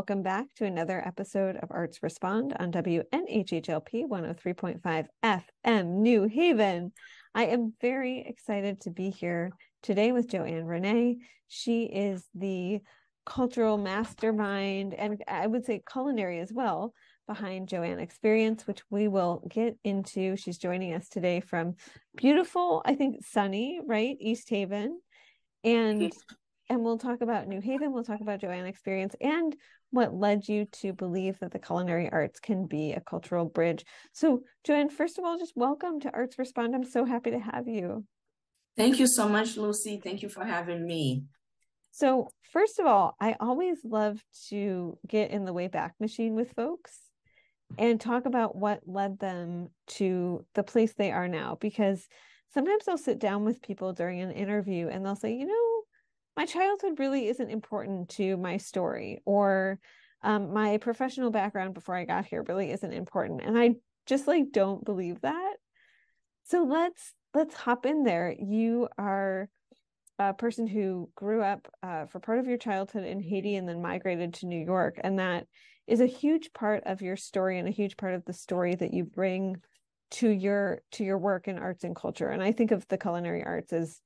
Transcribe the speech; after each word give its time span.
welcome 0.00 0.22
back 0.22 0.46
to 0.54 0.64
another 0.64 1.06
episode 1.06 1.56
of 1.56 1.70
Arts 1.70 2.02
Respond 2.02 2.56
on 2.58 2.72
WNHHLP 2.72 4.08
103.5 4.08 5.06
FM 5.22 5.86
New 5.86 6.24
Haven. 6.24 6.92
I 7.34 7.44
am 7.48 7.74
very 7.82 8.20
excited 8.26 8.80
to 8.80 8.90
be 8.90 9.10
here 9.10 9.52
today 9.82 10.12
with 10.12 10.26
Joanne 10.26 10.64
Rene. 10.64 11.18
She 11.48 11.82
is 11.82 12.24
the 12.34 12.80
cultural 13.26 13.76
mastermind 13.76 14.94
and 14.94 15.22
I 15.28 15.46
would 15.46 15.66
say 15.66 15.82
culinary 15.86 16.40
as 16.40 16.50
well 16.50 16.94
behind 17.26 17.68
Joanne 17.68 17.98
Xperience, 17.98 18.66
which 18.66 18.80
we 18.88 19.06
will 19.06 19.46
get 19.50 19.76
into. 19.84 20.34
She's 20.34 20.56
joining 20.56 20.94
us 20.94 21.10
today 21.10 21.40
from 21.40 21.74
beautiful, 22.16 22.80
I 22.86 22.94
think 22.94 23.22
sunny, 23.26 23.80
right? 23.86 24.16
East 24.18 24.48
Haven. 24.48 24.98
And 25.62 26.10
and 26.70 26.84
we'll 26.84 26.98
talk 26.98 27.20
about 27.20 27.48
New 27.48 27.60
Haven, 27.60 27.92
we'll 27.92 28.04
talk 28.04 28.20
about 28.20 28.40
Joanne 28.40 28.72
Xperience 28.72 29.14
and 29.20 29.54
what 29.90 30.14
led 30.14 30.48
you 30.48 30.66
to 30.66 30.92
believe 30.92 31.38
that 31.40 31.52
the 31.52 31.58
culinary 31.58 32.08
arts 32.10 32.40
can 32.40 32.66
be 32.66 32.92
a 32.92 33.00
cultural 33.00 33.44
bridge. 33.44 33.84
So, 34.12 34.42
Joanne, 34.64 34.90
first 34.90 35.18
of 35.18 35.24
all, 35.24 35.38
just 35.38 35.56
welcome 35.56 36.00
to 36.00 36.12
Arts 36.12 36.38
Respond. 36.38 36.74
I'm 36.74 36.84
so 36.84 37.04
happy 37.04 37.32
to 37.32 37.38
have 37.38 37.66
you. 37.66 38.04
Thank 38.76 38.98
you 38.98 39.06
so 39.06 39.28
much, 39.28 39.56
Lucy. 39.56 40.00
Thank 40.02 40.22
you 40.22 40.28
for 40.28 40.44
having 40.44 40.86
me. 40.86 41.24
So, 41.90 42.28
first 42.52 42.78
of 42.78 42.86
all, 42.86 43.16
I 43.20 43.36
always 43.40 43.78
love 43.84 44.22
to 44.48 44.96
get 45.08 45.32
in 45.32 45.44
the 45.44 45.52
way 45.52 45.68
back 45.68 45.94
machine 45.98 46.34
with 46.34 46.52
folks 46.52 46.92
and 47.78 48.00
talk 48.00 48.26
about 48.26 48.56
what 48.56 48.80
led 48.86 49.18
them 49.18 49.68
to 49.86 50.44
the 50.54 50.62
place 50.62 50.94
they 50.94 51.10
are 51.10 51.28
now 51.28 51.56
because 51.60 52.06
sometimes 52.52 52.88
I'll 52.88 52.98
sit 52.98 53.18
down 53.18 53.44
with 53.44 53.62
people 53.62 53.92
during 53.92 54.20
an 54.20 54.30
interview 54.30 54.88
and 54.88 55.04
they'll 55.04 55.16
say, 55.16 55.34
you 55.34 55.46
know, 55.46 55.69
my 56.40 56.46
childhood 56.46 56.98
really 56.98 57.28
isn't 57.28 57.50
important 57.50 58.08
to 58.08 58.34
my 58.38 58.56
story 58.56 59.20
or 59.26 59.78
um, 60.22 60.54
my 60.54 60.78
professional 60.78 61.30
background 61.30 61.74
before 61.74 61.94
I 61.94 62.06
got 62.06 62.24
here 62.24 62.42
really 62.48 62.70
isn't 62.70 62.94
important. 62.94 63.42
And 63.44 63.58
I 63.58 63.74
just 64.06 64.26
like 64.26 64.50
don't 64.50 64.82
believe 64.82 65.20
that. 65.20 65.56
So 66.44 66.62
let's 66.62 67.12
let's 67.34 67.54
hop 67.54 67.84
in 67.84 68.04
there. 68.04 68.34
You 68.40 68.88
are 68.96 69.50
a 70.18 70.32
person 70.32 70.66
who 70.66 71.10
grew 71.14 71.42
up 71.42 71.68
uh, 71.82 72.06
for 72.06 72.20
part 72.20 72.38
of 72.38 72.46
your 72.46 72.56
childhood 72.56 73.04
in 73.04 73.20
Haiti 73.20 73.56
and 73.56 73.68
then 73.68 73.82
migrated 73.82 74.32
to 74.34 74.46
New 74.46 74.64
York, 74.64 74.98
and 75.04 75.18
that 75.18 75.46
is 75.86 76.00
a 76.00 76.06
huge 76.06 76.54
part 76.54 76.84
of 76.86 77.02
your 77.02 77.18
story 77.18 77.58
and 77.58 77.68
a 77.68 77.70
huge 77.70 77.98
part 77.98 78.14
of 78.14 78.24
the 78.24 78.32
story 78.32 78.74
that 78.76 78.94
you 78.94 79.04
bring 79.04 79.56
to 80.12 80.30
your 80.30 80.80
to 80.92 81.04
your 81.04 81.18
work 81.18 81.48
in 81.48 81.58
arts 81.58 81.84
and 81.84 81.94
culture. 81.94 82.30
And 82.30 82.42
I 82.42 82.52
think 82.52 82.70
of 82.70 82.88
the 82.88 82.96
culinary 82.96 83.44
arts 83.44 83.74
as 83.74 84.00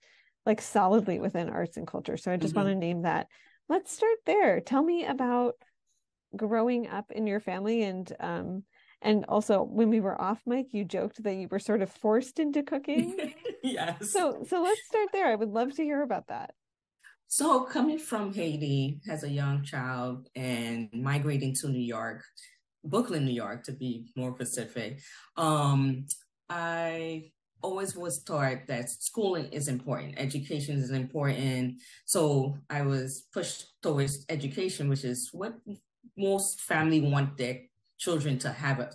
like 0.46 0.60
solidly 0.60 1.18
within 1.18 1.48
arts 1.48 1.76
and 1.76 1.86
culture. 1.86 2.16
So 2.16 2.32
I 2.32 2.36
just 2.36 2.54
mm-hmm. 2.54 2.64
want 2.64 2.74
to 2.74 2.86
name 2.86 3.02
that. 3.02 3.28
Let's 3.68 3.92
start 3.92 4.18
there. 4.26 4.60
Tell 4.60 4.82
me 4.82 5.04
about 5.06 5.54
growing 6.36 6.88
up 6.88 7.10
in 7.12 7.26
your 7.26 7.38
family 7.38 7.84
and 7.84 8.12
um 8.18 8.64
and 9.00 9.24
also 9.26 9.62
when 9.62 9.88
we 9.88 10.00
were 10.00 10.20
off 10.20 10.42
mic 10.46 10.66
you 10.72 10.84
joked 10.84 11.22
that 11.22 11.34
you 11.34 11.46
were 11.48 11.60
sort 11.60 11.80
of 11.80 11.90
forced 11.90 12.38
into 12.38 12.62
cooking. 12.62 13.32
yes. 13.62 14.10
So 14.10 14.44
so 14.48 14.62
let's 14.62 14.84
start 14.86 15.08
there. 15.12 15.30
I 15.30 15.36
would 15.36 15.50
love 15.50 15.74
to 15.76 15.84
hear 15.84 16.02
about 16.02 16.28
that. 16.28 16.50
So 17.28 17.64
coming 17.64 17.98
from 17.98 18.32
Haiti 18.32 19.00
as 19.08 19.24
a 19.24 19.28
young 19.28 19.62
child 19.64 20.28
and 20.36 20.88
migrating 20.92 21.54
to 21.56 21.68
New 21.68 21.82
York, 21.82 22.22
Brooklyn, 22.84 23.24
New 23.24 23.32
York 23.32 23.64
to 23.64 23.72
be 23.72 24.12
more 24.14 24.34
specific, 24.36 25.00
um, 25.36 26.06
I 26.48 27.32
always 27.64 27.96
was 27.96 28.22
taught 28.22 28.66
that 28.68 28.90
schooling 28.90 29.48
is 29.58 29.68
important, 29.68 30.14
education 30.18 30.76
is 30.76 30.90
important. 30.90 31.80
So 32.04 32.58
I 32.68 32.82
was 32.82 33.26
pushed 33.32 33.60
towards 33.82 34.26
education, 34.28 34.90
which 34.90 35.04
is 35.04 35.30
what 35.32 35.54
most 36.16 36.60
family 36.60 37.00
want 37.00 37.38
their 37.38 37.56
children 37.98 38.38
to 38.40 38.50
have 38.50 38.80
a 38.80 38.90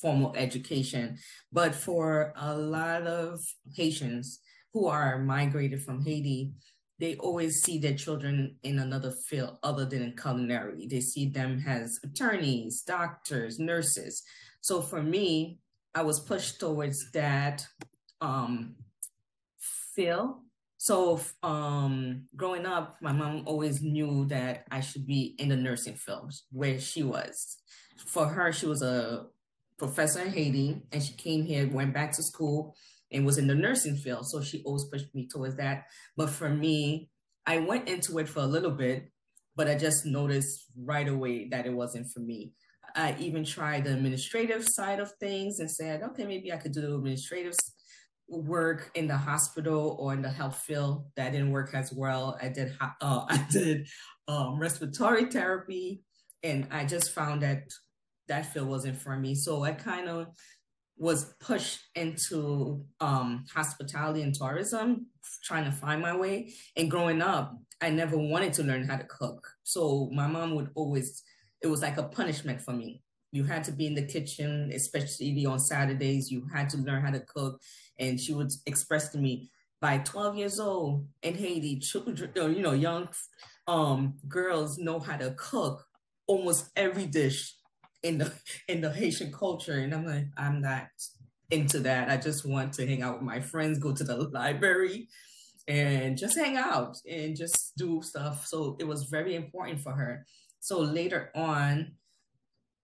formal 0.00 0.32
education. 0.34 1.18
But 1.52 1.74
for 1.74 2.32
a 2.36 2.56
lot 2.56 3.02
of 3.02 3.40
Haitians 3.74 4.40
who 4.72 4.86
are 4.86 5.18
migrated 5.18 5.82
from 5.82 6.02
Haiti, 6.02 6.54
they 6.98 7.16
always 7.16 7.62
see 7.62 7.78
their 7.78 7.94
children 7.94 8.56
in 8.62 8.78
another 8.78 9.12
field 9.28 9.58
other 9.62 9.84
than 9.84 10.02
in 10.02 10.16
culinary. 10.16 10.86
They 10.86 11.00
see 11.00 11.28
them 11.28 11.62
as 11.66 12.00
attorneys, 12.02 12.80
doctors, 12.80 13.58
nurses. 13.58 14.22
So 14.62 14.80
for 14.80 15.02
me, 15.02 15.58
I 15.94 16.02
was 16.02 16.20
pushed 16.20 16.60
towards 16.60 17.10
that 17.12 17.66
um, 18.20 18.76
feel. 19.94 20.42
So 20.78 21.20
um, 21.42 22.26
growing 22.36 22.66
up, 22.66 22.96
my 23.00 23.12
mom 23.12 23.42
always 23.46 23.82
knew 23.82 24.26
that 24.26 24.64
I 24.70 24.80
should 24.80 25.06
be 25.06 25.34
in 25.38 25.48
the 25.48 25.56
nursing 25.56 25.94
field 25.94 26.32
where 26.52 26.78
she 26.78 27.02
was. 27.02 27.56
For 27.96 28.26
her, 28.26 28.52
she 28.52 28.66
was 28.66 28.82
a 28.82 29.26
professor 29.78 30.20
in 30.20 30.32
Haiti, 30.32 30.82
and 30.92 31.02
she 31.02 31.14
came 31.14 31.44
here, 31.44 31.68
went 31.68 31.94
back 31.94 32.12
to 32.12 32.22
school, 32.22 32.74
and 33.10 33.24
was 33.24 33.38
in 33.38 33.46
the 33.46 33.54
nursing 33.54 33.96
field. 33.96 34.28
So 34.28 34.42
she 34.42 34.62
always 34.64 34.84
pushed 34.84 35.14
me 35.14 35.28
towards 35.32 35.56
that. 35.56 35.84
But 36.16 36.30
for 36.30 36.48
me, 36.48 37.10
I 37.46 37.58
went 37.58 37.88
into 37.88 38.18
it 38.18 38.28
for 38.28 38.40
a 38.40 38.46
little 38.46 38.70
bit, 38.70 39.10
but 39.54 39.68
I 39.68 39.76
just 39.76 40.04
noticed 40.04 40.66
right 40.76 41.08
away 41.08 41.48
that 41.48 41.66
it 41.66 41.72
wasn't 41.72 42.08
for 42.12 42.20
me. 42.20 42.52
I 42.94 43.16
even 43.18 43.44
tried 43.44 43.84
the 43.84 43.92
administrative 43.92 44.66
side 44.68 45.00
of 45.00 45.12
things 45.20 45.60
and 45.60 45.70
said, 45.70 46.02
okay, 46.02 46.24
maybe 46.24 46.52
I 46.52 46.56
could 46.56 46.72
do 46.72 46.80
the 46.80 46.94
administrative 46.94 47.54
work 48.28 48.90
in 48.94 49.06
the 49.06 49.16
hospital 49.16 49.96
or 50.00 50.12
in 50.12 50.22
the 50.22 50.30
health 50.30 50.56
field 50.56 51.06
that 51.16 51.32
didn't 51.32 51.52
work 51.52 51.74
as 51.74 51.92
well. 51.92 52.38
I 52.40 52.48
did 52.48 52.76
uh, 52.80 52.90
I 53.28 53.46
did 53.50 53.88
um, 54.28 54.58
respiratory 54.58 55.26
therapy, 55.26 56.02
and 56.42 56.66
I 56.70 56.84
just 56.84 57.12
found 57.12 57.42
that 57.42 57.64
that 58.28 58.52
field 58.52 58.68
wasn't 58.68 58.96
for 58.96 59.16
me. 59.16 59.34
So 59.34 59.62
I 59.62 59.72
kind 59.72 60.08
of 60.08 60.28
was 60.98 61.34
pushed 61.40 61.80
into 61.94 62.84
um, 63.00 63.44
hospitality 63.54 64.22
and 64.22 64.34
tourism, 64.34 65.06
trying 65.44 65.64
to 65.64 65.72
find 65.72 66.00
my 66.00 66.16
way. 66.16 66.52
And 66.76 66.90
growing 66.90 67.20
up, 67.20 67.54
I 67.82 67.90
never 67.90 68.16
wanted 68.16 68.54
to 68.54 68.62
learn 68.62 68.88
how 68.88 68.96
to 68.96 69.04
cook. 69.04 69.46
So 69.62 70.10
my 70.12 70.26
mom 70.26 70.54
would 70.54 70.70
always, 70.74 71.22
it 71.62 71.66
was 71.66 71.82
like 71.82 71.98
a 71.98 72.04
punishment 72.04 72.62
for 72.62 72.72
me. 72.72 73.02
You 73.32 73.44
had 73.44 73.64
to 73.64 73.72
be 73.72 73.86
in 73.86 73.94
the 73.94 74.06
kitchen, 74.06 74.70
especially 74.74 75.44
on 75.44 75.58
Saturdays. 75.58 76.30
You 76.30 76.46
had 76.52 76.70
to 76.70 76.78
learn 76.78 77.02
how 77.02 77.10
to 77.10 77.20
cook. 77.20 77.60
And 77.98 78.20
she 78.20 78.34
would 78.34 78.52
express 78.66 79.08
to 79.10 79.18
me, 79.18 79.50
by 79.80 79.98
12 79.98 80.36
years 80.36 80.58
old 80.58 81.06
in 81.22 81.34
Haiti, 81.34 81.78
children, 81.78 82.32
you 82.36 82.62
know, 82.62 82.72
young 82.72 83.08
um, 83.66 84.14
girls 84.28 84.78
know 84.78 84.98
how 84.98 85.16
to 85.16 85.34
cook 85.36 85.84
almost 86.26 86.70
every 86.76 87.06
dish 87.06 87.54
in 88.02 88.18
the 88.18 88.32
in 88.68 88.80
the 88.80 88.92
Haitian 88.92 89.32
culture. 89.32 89.78
And 89.78 89.94
I'm 89.94 90.06
like, 90.06 90.26
I'm 90.36 90.60
not 90.60 90.88
into 91.50 91.80
that. 91.80 92.10
I 92.10 92.16
just 92.16 92.44
want 92.44 92.72
to 92.74 92.86
hang 92.86 93.02
out 93.02 93.14
with 93.14 93.22
my 93.22 93.40
friends, 93.40 93.78
go 93.78 93.92
to 93.94 94.04
the 94.04 94.16
library, 94.32 95.08
and 95.68 96.16
just 96.16 96.36
hang 96.36 96.56
out 96.56 96.96
and 97.08 97.36
just 97.36 97.76
do 97.76 98.02
stuff. 98.02 98.46
So 98.46 98.76
it 98.80 98.86
was 98.86 99.04
very 99.04 99.34
important 99.34 99.80
for 99.80 99.92
her. 99.92 100.26
So 100.60 100.80
later 100.80 101.30
on, 101.34 101.92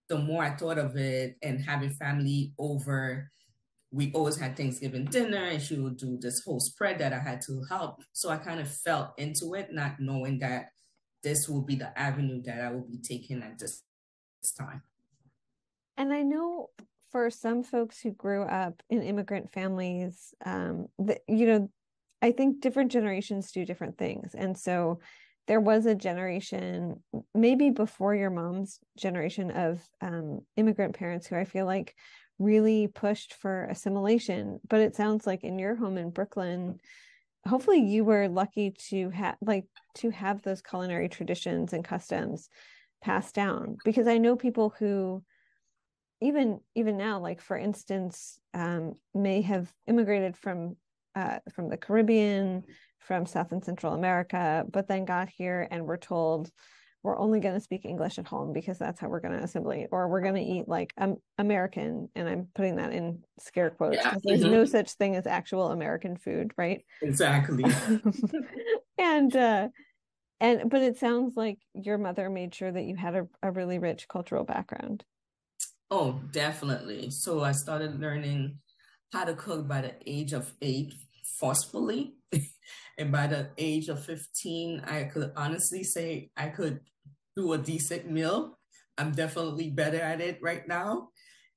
the 0.09 0.17
more 0.17 0.43
I 0.43 0.55
thought 0.55 0.77
of 0.77 0.95
it 0.95 1.37
and 1.41 1.59
having 1.59 1.89
family 1.89 2.53
over, 2.57 3.31
we 3.93 4.11
always 4.13 4.37
had 4.37 4.57
Thanksgiving 4.57 5.05
dinner 5.05 5.45
and 5.45 5.61
she 5.61 5.75
would 5.75 5.97
do 5.97 6.17
this 6.19 6.43
whole 6.43 6.59
spread 6.59 6.97
that 6.97 7.13
I 7.13 7.19
had 7.19 7.41
to 7.41 7.63
help. 7.69 8.01
So 8.11 8.29
I 8.29 8.37
kind 8.37 8.59
of 8.59 8.67
felt 8.67 9.11
into 9.19 9.53
it, 9.53 9.71
not 9.71 9.99
knowing 9.99 10.39
that 10.39 10.69
this 11.21 11.47
will 11.47 11.61
be 11.61 11.75
the 11.75 11.97
avenue 11.97 12.41
that 12.41 12.59
I 12.59 12.71
will 12.71 12.87
be 12.89 12.97
taking 12.97 13.43
at 13.43 13.59
this, 13.59 13.83
this 14.41 14.51
time. 14.51 14.81
And 15.95 16.11
I 16.11 16.23
know 16.23 16.71
for 17.11 17.29
some 17.29 17.61
folks 17.61 18.01
who 18.01 18.09
grew 18.11 18.43
up 18.43 18.81
in 18.89 19.03
immigrant 19.03 19.53
families, 19.53 20.33
um, 20.43 20.87
you 21.27 21.45
know, 21.45 21.69
I 22.23 22.31
think 22.31 22.61
different 22.61 22.91
generations 22.91 23.51
do 23.51 23.63
different 23.63 23.99
things. 23.99 24.33
And 24.33 24.57
so 24.57 25.01
there 25.45 25.59
was 25.59 25.85
a 25.85 25.93
generation, 25.93 27.03
maybe 27.35 27.69
before 27.69 28.15
your 28.15 28.31
mom's 28.31 28.79
generation 28.97 29.51
of 29.51 29.81
um, 30.01 30.39
immigrant 30.57 30.95
parents 30.95 31.27
who 31.27 31.35
I 31.35 31.45
feel 31.45 31.67
like 31.67 31.93
really 32.43 32.87
pushed 32.87 33.33
for 33.35 33.65
assimilation. 33.65 34.59
But 34.67 34.81
it 34.81 34.95
sounds 34.95 35.25
like 35.25 35.43
in 35.43 35.59
your 35.59 35.75
home 35.75 35.97
in 35.97 36.09
Brooklyn, 36.09 36.79
hopefully 37.47 37.81
you 37.81 38.03
were 38.03 38.27
lucky 38.27 38.71
to 38.89 39.09
have 39.09 39.35
like 39.41 39.65
to 39.95 40.09
have 40.09 40.41
those 40.41 40.61
culinary 40.61 41.09
traditions 41.09 41.73
and 41.73 41.83
customs 41.83 42.49
passed 43.01 43.35
down 43.35 43.77
because 43.83 44.07
I 44.07 44.17
know 44.17 44.35
people 44.35 44.73
who 44.79 45.23
even 46.21 46.61
even 46.73 46.97
now 46.97 47.19
like 47.19 47.41
for 47.41 47.57
instance 47.57 48.39
um, 48.53 48.93
may 49.13 49.41
have 49.41 49.71
immigrated 49.87 50.37
from 50.37 50.77
uh, 51.15 51.39
from 51.53 51.69
the 51.69 51.77
Caribbean 51.77 52.63
from 52.99 53.25
South 53.25 53.51
and 53.51 53.63
Central 53.63 53.93
America, 53.93 54.65
but 54.71 54.87
then 54.87 55.05
got 55.05 55.29
here 55.29 55.67
and 55.69 55.85
were 55.85 55.97
told 55.97 56.49
we're 57.03 57.19
only 57.19 57.41
going 57.41 57.53
to 57.53 57.59
speak 57.59 57.83
English 57.85 58.17
at 58.17 58.25
home 58.25 58.53
because 58.53 58.79
that's 58.79 58.99
how 58.99 59.09
we're 59.09 59.19
going 59.19 59.37
to 59.37 59.43
assimilate, 59.43 59.89
or 59.91 60.07
we're 60.07 60.21
going 60.21 60.35
to 60.35 60.41
eat 60.41 60.67
like 60.67 60.93
um, 60.97 61.17
American, 61.37 62.09
and 62.15 62.29
I'm 62.29 62.47
putting 62.55 62.77
that 62.77 62.93
in 62.93 63.23
scare 63.39 63.69
quotes 63.69 63.97
because 63.97 64.21
yeah. 64.23 64.31
there's 64.35 64.41
mm-hmm. 64.41 64.51
no 64.51 64.65
such 64.65 64.91
thing 64.93 65.15
as 65.15 65.27
actual 65.27 65.71
American 65.71 66.15
food, 66.15 66.51
right? 66.57 66.83
Exactly. 67.01 67.65
and 68.97 69.35
uh, 69.35 69.67
and 70.39 70.69
but 70.69 70.81
it 70.81 70.97
sounds 70.97 71.35
like 71.35 71.59
your 71.73 71.97
mother 71.97 72.29
made 72.29 72.55
sure 72.55 72.71
that 72.71 72.83
you 72.83 72.95
had 72.95 73.15
a, 73.15 73.27
a 73.41 73.51
really 73.51 73.79
rich 73.79 74.07
cultural 74.07 74.45
background. 74.45 75.03
Oh, 75.91 76.21
definitely. 76.31 77.09
So 77.11 77.43
I 77.43 77.51
started 77.51 77.99
learning 77.99 78.59
how 79.11 79.25
to 79.25 79.35
cook 79.35 79.67
by 79.67 79.81
the 79.81 79.93
age 80.07 80.33
of 80.33 80.51
eight 80.61 80.93
forcefully. 81.39 82.15
and 82.97 83.11
by 83.11 83.27
the 83.27 83.49
age 83.57 83.89
of 83.89 84.03
15, 84.03 84.81
I 84.85 85.03
could 85.05 85.31
honestly 85.35 85.83
say 85.83 86.29
I 86.37 86.47
could 86.47 86.79
do 87.35 87.53
a 87.53 87.57
decent 87.57 88.09
meal. 88.09 88.59
I'm 88.97 89.11
definitely 89.11 89.69
better 89.69 89.99
at 89.99 90.21
it 90.21 90.39
right 90.41 90.67
now. 90.67 91.09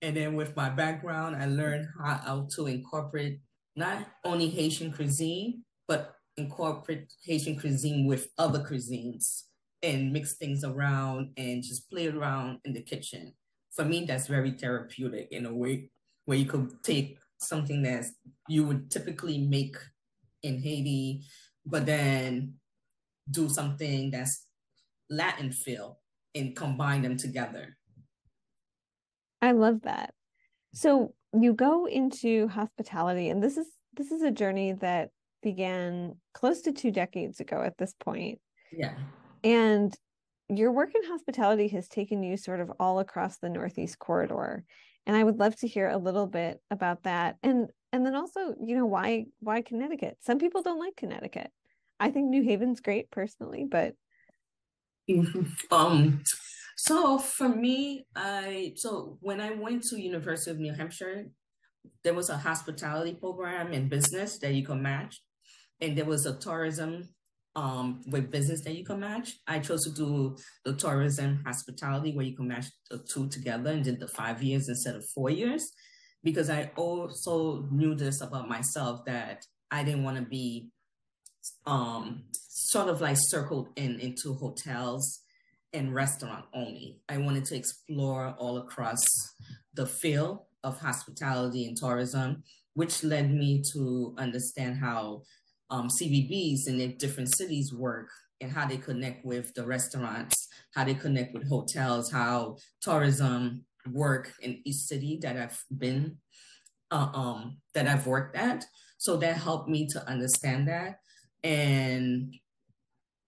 And 0.02 0.16
then 0.16 0.36
with 0.36 0.56
my 0.56 0.68
background, 0.68 1.36
I 1.36 1.46
learned 1.46 1.88
how 1.98 2.46
to 2.56 2.66
incorporate 2.66 3.40
not 3.74 4.06
only 4.24 4.48
Haitian 4.48 4.92
cuisine, 4.92 5.62
but 5.88 6.14
incorporate 6.36 7.12
Haitian 7.24 7.58
cuisine 7.58 8.06
with 8.06 8.28
other 8.38 8.60
cuisines 8.60 9.44
and 9.82 10.12
mix 10.12 10.34
things 10.34 10.64
around 10.64 11.32
and 11.36 11.62
just 11.62 11.90
play 11.90 12.08
around 12.08 12.58
in 12.64 12.72
the 12.72 12.82
kitchen. 12.82 13.32
For 13.74 13.84
me, 13.84 14.04
that's 14.04 14.26
very 14.26 14.52
therapeutic 14.52 15.28
in 15.30 15.46
a 15.46 15.54
way 15.54 15.90
where 16.24 16.38
you 16.38 16.46
could 16.46 16.82
take 16.82 17.18
something 17.38 17.82
that 17.82 18.04
you 18.48 18.64
would 18.64 18.90
typically 18.90 19.38
make 19.38 19.76
in 20.46 20.62
Haiti, 20.62 21.22
but 21.64 21.86
then 21.86 22.54
do 23.30 23.48
something 23.48 24.10
that's 24.10 24.46
Latin 25.10 25.52
feel 25.52 25.98
and 26.34 26.54
combine 26.54 27.02
them 27.02 27.16
together. 27.16 27.76
I 29.42 29.52
love 29.52 29.82
that. 29.82 30.14
So 30.74 31.14
you 31.32 31.52
go 31.52 31.86
into 31.86 32.48
hospitality 32.48 33.28
and 33.28 33.42
this 33.42 33.56
is 33.56 33.66
this 33.94 34.10
is 34.10 34.22
a 34.22 34.30
journey 34.30 34.72
that 34.74 35.10
began 35.42 36.16
close 36.34 36.60
to 36.62 36.72
two 36.72 36.90
decades 36.90 37.40
ago 37.40 37.62
at 37.62 37.78
this 37.78 37.94
point. 37.98 38.38
Yeah. 38.72 38.94
And 39.42 39.94
your 40.48 40.72
work 40.72 40.90
in 40.94 41.08
hospitality 41.08 41.68
has 41.68 41.88
taken 41.88 42.22
you 42.22 42.36
sort 42.36 42.60
of 42.60 42.70
all 42.78 43.00
across 43.00 43.38
the 43.38 43.48
Northeast 43.48 43.98
corridor. 43.98 44.64
And 45.06 45.16
I 45.16 45.24
would 45.24 45.38
love 45.38 45.56
to 45.56 45.68
hear 45.68 45.88
a 45.88 45.98
little 45.98 46.26
bit 46.26 46.60
about 46.70 47.04
that. 47.04 47.36
And 47.42 47.68
and 47.96 48.06
then 48.06 48.14
also, 48.14 48.54
you 48.62 48.76
know, 48.76 48.86
why 48.86 49.26
why 49.40 49.62
Connecticut? 49.62 50.18
Some 50.20 50.38
people 50.38 50.62
don't 50.62 50.78
like 50.78 50.96
Connecticut. 50.96 51.50
I 51.98 52.10
think 52.10 52.28
New 52.28 52.44
Haven's 52.44 52.80
great 52.80 53.10
personally, 53.10 53.64
but 53.68 53.94
mm-hmm. 55.10 55.74
um 55.74 56.22
so 56.76 57.18
for 57.18 57.48
me, 57.48 58.06
I 58.14 58.74
so 58.76 59.16
when 59.20 59.40
I 59.40 59.52
went 59.52 59.82
to 59.84 60.00
University 60.00 60.50
of 60.50 60.58
New 60.58 60.74
Hampshire, 60.74 61.26
there 62.04 62.14
was 62.14 62.28
a 62.28 62.36
hospitality 62.36 63.14
program 63.14 63.72
in 63.72 63.88
business 63.88 64.38
that 64.40 64.52
you 64.52 64.64
could 64.64 64.82
match, 64.82 65.22
and 65.80 65.96
there 65.96 66.04
was 66.04 66.26
a 66.26 66.38
tourism 66.38 67.08
um, 67.56 68.02
with 68.08 68.30
business 68.30 68.60
that 68.64 68.76
you 68.76 68.84
can 68.84 69.00
match. 69.00 69.32
I 69.46 69.60
chose 69.60 69.84
to 69.84 69.90
do 69.90 70.36
the 70.66 70.74
tourism 70.74 71.42
hospitality 71.46 72.12
where 72.14 72.26
you 72.26 72.36
can 72.36 72.48
match 72.48 72.66
the 72.90 72.98
two 72.98 73.28
together 73.30 73.70
and 73.70 73.82
did 73.82 73.98
the 73.98 74.08
five 74.08 74.42
years 74.42 74.68
instead 74.68 74.96
of 74.96 75.08
four 75.08 75.30
years 75.30 75.72
because 76.22 76.50
I 76.50 76.70
also 76.76 77.66
knew 77.70 77.94
this 77.94 78.20
about 78.20 78.48
myself 78.48 79.04
that 79.06 79.44
I 79.70 79.84
didn't 79.84 80.04
want 80.04 80.16
to 80.16 80.22
be 80.22 80.70
um, 81.66 82.24
sort 82.32 82.88
of 82.88 83.00
like 83.00 83.16
circled 83.18 83.68
in 83.76 84.00
into 84.00 84.34
hotels 84.34 85.20
and 85.72 85.94
restaurant 85.94 86.46
only. 86.54 87.00
I 87.08 87.18
wanted 87.18 87.44
to 87.46 87.56
explore 87.56 88.34
all 88.38 88.58
across 88.58 89.02
the 89.74 89.86
field 89.86 90.40
of 90.64 90.80
hospitality 90.80 91.66
and 91.66 91.76
tourism, 91.76 92.42
which 92.74 93.04
led 93.04 93.30
me 93.30 93.62
to 93.72 94.14
understand 94.18 94.78
how 94.78 95.22
um, 95.70 95.88
CVBs 96.00 96.66
in 96.66 96.96
different 96.98 97.34
cities 97.36 97.72
work 97.72 98.08
and 98.40 98.52
how 98.52 98.66
they 98.66 98.76
connect 98.76 99.24
with 99.24 99.52
the 99.54 99.64
restaurants, 99.64 100.48
how 100.74 100.84
they 100.84 100.94
connect 100.94 101.34
with 101.34 101.48
hotels, 101.48 102.10
how 102.10 102.56
tourism 102.80 103.64
work 103.92 104.32
in 104.42 104.60
each 104.64 104.76
city 104.76 105.18
that 105.22 105.36
I've 105.36 105.62
been, 105.76 106.18
uh, 106.90 107.10
um, 107.12 107.58
that 107.74 107.86
I've 107.86 108.06
worked 108.06 108.36
at. 108.36 108.64
So 108.98 109.16
that 109.18 109.36
helped 109.36 109.68
me 109.68 109.86
to 109.88 110.08
understand 110.08 110.68
that. 110.68 111.00
And 111.44 112.34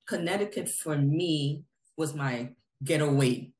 Connecticut 0.06 0.68
for 0.68 0.96
me 0.96 1.64
was 1.96 2.14
my 2.14 2.50
getaway 2.82 3.52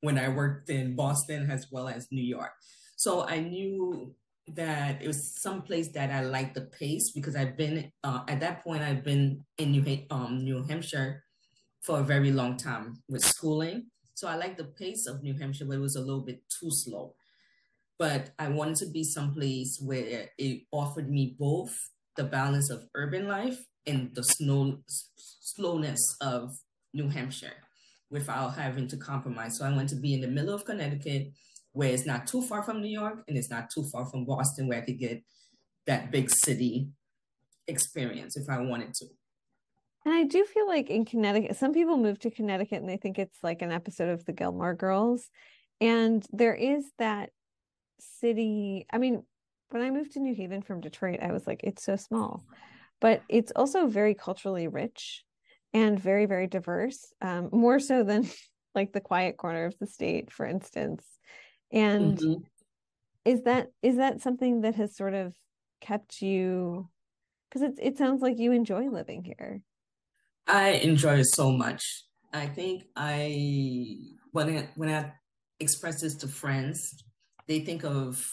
when 0.00 0.18
I 0.18 0.28
worked 0.28 0.70
in 0.70 0.94
Boston 0.94 1.50
as 1.50 1.66
well 1.70 1.88
as 1.88 2.08
New 2.12 2.22
York. 2.22 2.52
So 2.96 3.26
I 3.26 3.40
knew 3.40 4.14
that 4.54 5.02
it 5.02 5.06
was 5.06 5.34
some 5.40 5.62
place 5.62 5.88
that 5.88 6.10
I 6.10 6.22
liked 6.22 6.54
the 6.54 6.62
pace 6.62 7.10
because 7.10 7.34
I've 7.34 7.56
been 7.56 7.90
uh, 8.04 8.20
at 8.28 8.40
that 8.40 8.62
point 8.62 8.82
I've 8.82 9.02
been 9.02 9.44
in 9.58 9.72
New 9.72 10.06
um, 10.10 10.44
New 10.44 10.62
Hampshire 10.62 11.24
for 11.82 12.00
a 12.00 12.04
very 12.04 12.30
long 12.30 12.56
time 12.56 13.02
with 13.08 13.24
schooling. 13.24 13.86
So 14.16 14.28
I 14.28 14.36
like 14.36 14.56
the 14.56 14.64
pace 14.64 15.06
of 15.06 15.22
New 15.22 15.34
Hampshire, 15.34 15.66
but 15.66 15.76
it 15.76 15.80
was 15.80 15.94
a 15.94 16.00
little 16.00 16.22
bit 16.22 16.42
too 16.48 16.70
slow. 16.70 17.12
But 17.98 18.30
I 18.38 18.48
wanted 18.48 18.76
to 18.76 18.86
be 18.86 19.04
someplace 19.04 19.78
where 19.78 20.30
it 20.38 20.62
offered 20.72 21.10
me 21.10 21.36
both 21.38 21.76
the 22.16 22.24
balance 22.24 22.70
of 22.70 22.88
urban 22.94 23.28
life 23.28 23.58
and 23.86 24.14
the 24.14 24.22
snow 24.22 24.78
slowness 24.86 26.00
of 26.22 26.56
New 26.94 27.10
Hampshire 27.10 27.52
without 28.10 28.54
having 28.54 28.88
to 28.88 28.96
compromise. 28.96 29.58
So 29.58 29.66
I 29.66 29.72
want 29.72 29.90
to 29.90 29.96
be 29.96 30.14
in 30.14 30.22
the 30.22 30.28
middle 30.28 30.54
of 30.54 30.64
Connecticut 30.64 31.32
where 31.72 31.90
it's 31.90 32.06
not 32.06 32.26
too 32.26 32.40
far 32.40 32.62
from 32.62 32.80
New 32.80 32.88
York 32.88 33.22
and 33.28 33.36
it's 33.36 33.50
not 33.50 33.68
too 33.68 33.84
far 33.92 34.06
from 34.06 34.24
Boston, 34.24 34.66
where 34.66 34.78
I 34.78 34.84
could 34.86 34.98
get 34.98 35.22
that 35.86 36.10
big 36.10 36.30
city 36.30 36.88
experience 37.68 38.34
if 38.34 38.48
I 38.48 38.60
wanted 38.60 38.94
to. 38.94 39.06
And 40.06 40.14
I 40.14 40.22
do 40.22 40.44
feel 40.44 40.66
like 40.66 40.88
in 40.88 41.04
Connecticut, 41.04 41.56
some 41.56 41.74
people 41.74 41.98
move 41.98 42.18
to 42.20 42.30
Connecticut 42.30 42.80
and 42.80 42.88
they 42.88 42.96
think 42.96 43.18
it's 43.18 43.38
like 43.42 43.60
an 43.60 43.72
episode 43.72 44.08
of 44.08 44.24
the 44.24 44.32
Gilmore 44.32 44.74
Girls. 44.74 45.28
And 45.80 46.24
there 46.32 46.54
is 46.54 46.86
that 46.98 47.30
city. 47.98 48.86
I 48.90 48.96
mean, 48.96 49.22
when 49.68 49.82
I 49.82 49.90
moved 49.90 50.12
to 50.12 50.20
New 50.20 50.34
Haven 50.34 50.62
from 50.62 50.80
Detroit, 50.80 51.18
I 51.20 51.32
was 51.32 51.46
like, 51.46 51.60
it's 51.64 51.82
so 51.82 51.96
small, 51.96 52.44
but 53.00 53.22
it's 53.28 53.52
also 53.54 53.86
very 53.86 54.14
culturally 54.14 54.68
rich 54.68 55.24
and 55.74 56.00
very, 56.00 56.24
very 56.24 56.46
diverse, 56.46 57.12
um, 57.20 57.50
more 57.52 57.80
so 57.80 58.02
than 58.02 58.26
like 58.74 58.92
the 58.92 59.00
quiet 59.00 59.36
corner 59.36 59.66
of 59.66 59.76
the 59.78 59.86
state, 59.86 60.32
for 60.32 60.46
instance 60.46 61.04
and 61.72 62.18
mm-hmm. 62.18 62.42
is 63.24 63.42
that 63.42 63.68
is 63.82 63.96
that 63.96 64.20
something 64.20 64.62
that 64.62 64.74
has 64.74 64.96
sort 64.96 65.14
of 65.14 65.34
kept 65.80 66.22
you 66.22 66.88
because 67.48 67.62
it, 67.62 67.74
it 67.80 67.98
sounds 67.98 68.22
like 68.22 68.38
you 68.38 68.52
enjoy 68.52 68.88
living 68.88 69.24
here 69.24 69.60
i 70.46 70.70
enjoy 70.70 71.18
it 71.18 71.26
so 71.26 71.50
much 71.50 72.04
i 72.32 72.46
think 72.46 72.84
i 72.96 73.96
when 74.32 74.48
i 74.48 74.68
when 74.76 74.88
i 74.88 75.12
express 75.60 76.00
this 76.00 76.14
to 76.14 76.28
friends 76.28 76.94
they 77.48 77.60
think 77.60 77.84
of 77.84 78.24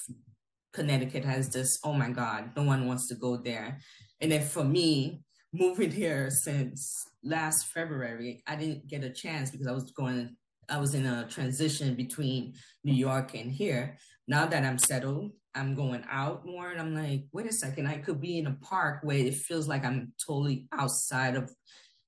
connecticut 0.73 1.25
as 1.25 1.49
this 1.49 1.79
oh 1.83 1.93
my 1.93 2.09
god 2.09 2.51
no 2.55 2.63
one 2.63 2.87
wants 2.87 3.07
to 3.07 3.15
go 3.15 3.37
there 3.37 3.79
and 4.21 4.31
then 4.31 4.41
for 4.41 4.63
me 4.63 5.21
moving 5.53 5.91
here 5.91 6.29
since 6.29 7.05
last 7.23 7.67
february 7.67 8.43
i 8.47 8.55
didn't 8.55 8.87
get 8.87 9.03
a 9.03 9.09
chance 9.09 9.51
because 9.51 9.67
i 9.67 9.71
was 9.71 9.91
going 9.91 10.35
I 10.69 10.77
was 10.77 10.93
in 10.93 11.05
a 11.05 11.27
transition 11.27 11.95
between 11.95 12.53
New 12.83 12.93
York 12.93 13.35
and 13.35 13.51
here. 13.51 13.97
Now 14.27 14.45
that 14.45 14.63
I'm 14.63 14.77
settled, 14.77 15.31
I'm 15.55 15.75
going 15.75 16.03
out 16.09 16.45
more 16.45 16.71
and 16.71 16.79
I'm 16.79 16.95
like, 16.95 17.25
wait 17.31 17.47
a 17.47 17.53
second, 17.53 17.87
I 17.87 17.97
could 17.97 18.21
be 18.21 18.39
in 18.39 18.47
a 18.47 18.57
park 18.61 18.99
where 19.03 19.17
it 19.17 19.35
feels 19.35 19.67
like 19.67 19.85
I'm 19.85 20.13
totally 20.25 20.67
outside 20.71 21.35
of 21.35 21.51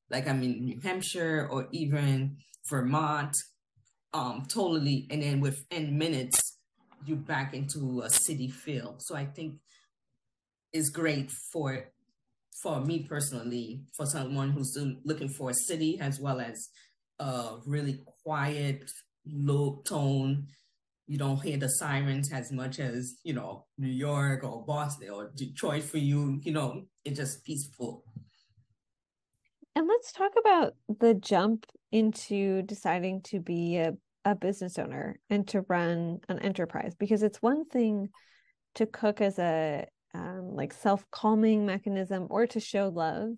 like 0.10 0.28
I'm 0.28 0.44
in 0.44 0.66
New 0.66 0.80
Hampshire 0.82 1.48
or 1.52 1.68
even 1.72 2.38
Vermont. 2.70 3.36
Um, 4.14 4.46
totally 4.48 5.08
and 5.12 5.22
then 5.22 5.42
within 5.42 5.98
minutes 5.98 6.58
you're 7.06 7.18
back 7.18 7.54
into 7.54 8.02
a 8.02 8.10
city 8.10 8.50
feel. 8.50 8.96
So 9.00 9.16
I 9.16 9.26
think 9.26 9.56
is 10.72 10.90
great 10.90 11.32
for 11.52 11.92
for 12.62 12.82
me 12.82 13.04
personally, 13.04 13.82
for 13.96 14.06
someone 14.06 14.52
who's 14.52 14.78
looking 15.04 15.30
for 15.30 15.50
a 15.50 15.54
city 15.54 16.00
as 16.00 16.20
well 16.20 16.40
as 16.40 16.70
a 17.20 17.58
really 17.66 18.00
quiet, 18.24 18.90
low 19.26 19.82
tone. 19.86 20.48
You 21.06 21.18
don't 21.18 21.42
hear 21.44 21.58
the 21.58 21.68
sirens 21.68 22.32
as 22.34 22.52
much 22.52 22.80
as, 22.80 23.16
you 23.24 23.34
know, 23.34 23.66
New 23.78 23.92
York 23.92 24.44
or 24.44 24.66
Boston 24.66 25.10
or 25.12 25.32
Detroit 25.36 25.84
for 25.84 25.98
you. 25.98 26.40
You 26.44 26.54
know, 26.54 26.86
it's 27.04 27.18
just 27.18 27.44
peaceful. 27.44 28.05
And 29.76 29.88
let's 29.88 30.12
talk 30.12 30.32
about 30.40 30.74
the 31.00 31.14
jump 31.14 31.66
into 31.92 32.62
deciding 32.62 33.22
to 33.24 33.40
be 33.40 33.78
a, 33.78 33.94
a 34.24 34.36
business 34.36 34.80
owner 34.80 35.20
and 35.30 35.48
to 35.50 35.66
run 35.68 36.20
an 36.30 36.40
enterprise 36.40 36.96
because 36.98 37.24
it's 37.24 37.42
one 37.42 37.66
thing 37.66 38.10
to 38.76 38.86
cook 38.86 39.22
as 39.22 39.40
a 39.40 39.86
um, 40.14 40.56
like 40.56 40.72
self 40.74 41.06
calming 41.12 41.66
mechanism 41.66 42.28
or 42.30 42.48
to 42.48 42.60
show 42.60 42.90
love 42.90 43.32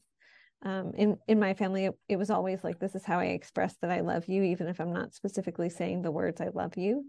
um, 0.63 0.91
in 0.95 1.17
in 1.27 1.39
my 1.39 1.53
family 1.53 1.85
it, 1.85 1.93
it, 2.07 2.17
was 2.17 2.29
always 2.29 2.63
like 2.63 2.79
this 2.79 2.95
is 2.95 3.05
how 3.05 3.19
i 3.19 3.25
express 3.25 3.75
that 3.81 3.91
i 3.91 4.01
love 4.01 4.27
you 4.27 4.43
even 4.43 4.67
if 4.67 4.79
i'm 4.79 4.93
not 4.93 5.13
specifically 5.13 5.69
saying 5.69 6.01
the 6.01 6.11
words 6.11 6.41
i 6.41 6.49
love 6.53 6.77
you 6.77 7.05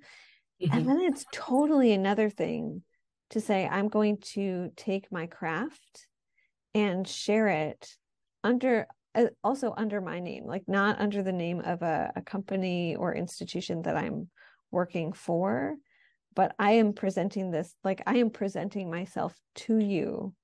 mm-hmm. 0.63 0.77
and 0.77 0.89
then 0.89 1.01
it's 1.01 1.25
totally 1.33 1.93
another 1.93 2.31
thing 2.31 2.83
to 3.31 3.41
say 3.41 3.67
i'm 3.67 3.89
going 3.89 4.19
to 4.19 4.71
take 4.77 5.11
my 5.13 5.27
craft 5.27 6.07
and 6.75 7.07
share 7.07 7.49
it 7.49 7.89
under 8.45 8.87
also 9.43 9.75
under 9.77 10.01
my 10.01 10.21
name, 10.21 10.45
like 10.45 10.65
not 10.67 11.01
under 11.01 11.23
the 11.23 11.33
name 11.33 11.61
of 11.61 11.83
a, 11.83 12.13
a 12.17 12.23
company 12.23 12.97
or 12.97 13.15
institution 13.15 13.83
that 13.83 13.97
I'm 13.97 14.29
working 14.71 15.13
for, 15.13 15.77
but 16.35 16.55
I 16.59 16.73
am 16.73 16.93
presenting 16.93 17.51
this, 17.51 17.75
like 17.85 18.03
I 18.07 18.19
am 18.19 18.31
presenting 18.31 18.91
myself 18.91 19.37
to 19.57 19.79
you 19.79 20.35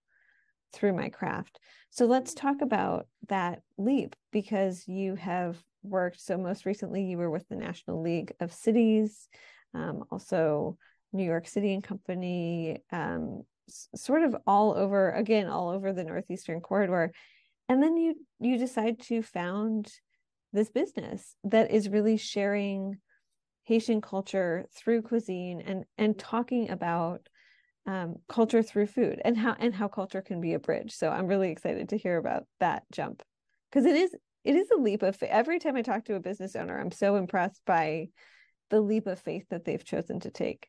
through 0.73 0.95
my 0.95 1.09
craft. 1.09 1.61
So 1.91 2.07
let's 2.07 2.35
talk 2.35 2.61
about 2.61 3.07
that 3.29 3.63
leap 3.79 4.17
because 4.33 4.89
you 4.89 5.15
have 5.15 5.63
worked. 5.85 6.21
So, 6.21 6.37
most 6.37 6.67
recently, 6.67 7.05
you 7.05 7.19
were 7.19 7.31
with 7.31 7.49
the 7.49 7.57
National 7.57 8.03
League 8.03 8.33
of 8.41 8.53
Cities, 8.53 9.29
um, 9.75 10.05
also 10.11 10.77
New 11.13 11.25
York 11.25 11.47
City 11.47 11.73
and 11.73 11.85
Company, 11.85 12.83
um, 12.91 13.43
s- 13.69 13.89
sort 13.95 14.25
of 14.25 14.35
all 14.47 14.75
over, 14.75 15.11
again, 15.13 15.47
all 15.47 15.69
over 15.69 15.93
the 15.93 16.05
Northeastern 16.05 16.61
corridor. 16.61 17.13
And 17.69 17.83
then 17.83 17.97
you 17.97 18.15
you 18.41 18.59
decide 18.59 19.01
to 19.05 19.23
found 19.23 19.93
this 20.53 20.71
business 20.71 21.35
that 21.45 21.71
is 21.71 21.89
really 21.89 22.17
sharing 22.17 22.99
Haitian 23.65 24.01
culture 24.01 24.67
through 24.77 25.03
cuisine 25.03 25.61
and 25.61 25.85
and 25.97 26.19
talking 26.19 26.71
about 26.71 27.29
um, 27.87 28.17
culture 28.29 28.63
through 28.63 28.87
food 28.87 29.21
and 29.25 29.37
how 29.37 29.57
and 29.59 29.75
how 29.75 29.89
culture 29.89 30.23
can 30.23 30.41
be 30.41 30.55
a 30.55 30.59
bridge. 30.59 30.93
So 30.93 31.11
I'm 31.11 31.27
really 31.27 31.51
excited 31.51 31.91
to 31.91 31.99
hear 31.99 32.17
about 32.17 32.45
that 32.61 32.85
jump 32.93 33.23
because 33.71 33.87
it 33.87 33.97
is 33.97 34.15
it 34.45 34.57
is 34.57 34.71
a 34.71 34.81
leap 34.81 35.03
of 35.03 35.17
faith. 35.17 35.31
Every 35.31 35.59
time 35.59 35.77
I 35.77 35.83
talk 35.83 36.05
to 36.07 36.15
a 36.15 36.21
business 36.21 36.55
owner, 36.55 36.79
I'm 36.79 36.91
so 36.91 37.17
impressed 37.17 37.63
by 37.67 38.09
the 38.71 38.81
leap 38.81 39.07
of 39.07 39.21
faith 39.21 39.45
that 39.51 39.65
they've 39.65 39.85
chosen 39.85 40.21
to 40.21 40.31
take. 40.31 40.69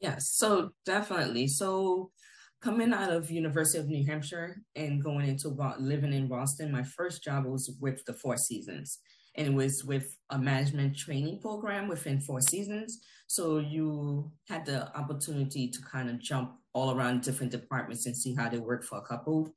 Yes, 0.00 0.30
so 0.30 0.70
definitely. 0.84 1.48
So 1.48 2.10
coming 2.60 2.92
out 2.92 3.12
of 3.12 3.30
University 3.30 3.78
of 3.78 3.88
New 3.88 4.04
Hampshire 4.04 4.62
and 4.74 5.02
going 5.02 5.28
into 5.28 5.48
living 5.78 6.12
in 6.12 6.28
Boston, 6.28 6.72
my 6.72 6.82
first 6.82 7.22
job 7.22 7.44
was 7.44 7.76
with 7.80 8.04
the 8.04 8.14
Four 8.14 8.36
Seasons 8.36 8.98
and 9.36 9.46
it 9.46 9.54
was 9.54 9.84
with 9.84 10.16
a 10.30 10.38
management 10.38 10.96
training 10.96 11.40
program 11.40 11.86
within 11.86 12.20
Four 12.20 12.40
Seasons. 12.40 13.00
So 13.28 13.58
you 13.58 14.32
had 14.48 14.66
the 14.66 14.94
opportunity 14.96 15.68
to 15.68 15.78
kind 15.82 16.10
of 16.10 16.18
jump 16.18 16.54
all 16.72 16.90
around 16.90 17.22
different 17.22 17.52
departments 17.52 18.06
and 18.06 18.16
see 18.16 18.34
how 18.34 18.48
they 18.48 18.58
work 18.58 18.84
for 18.84 18.98
a 18.98 19.02
couple 19.02 19.54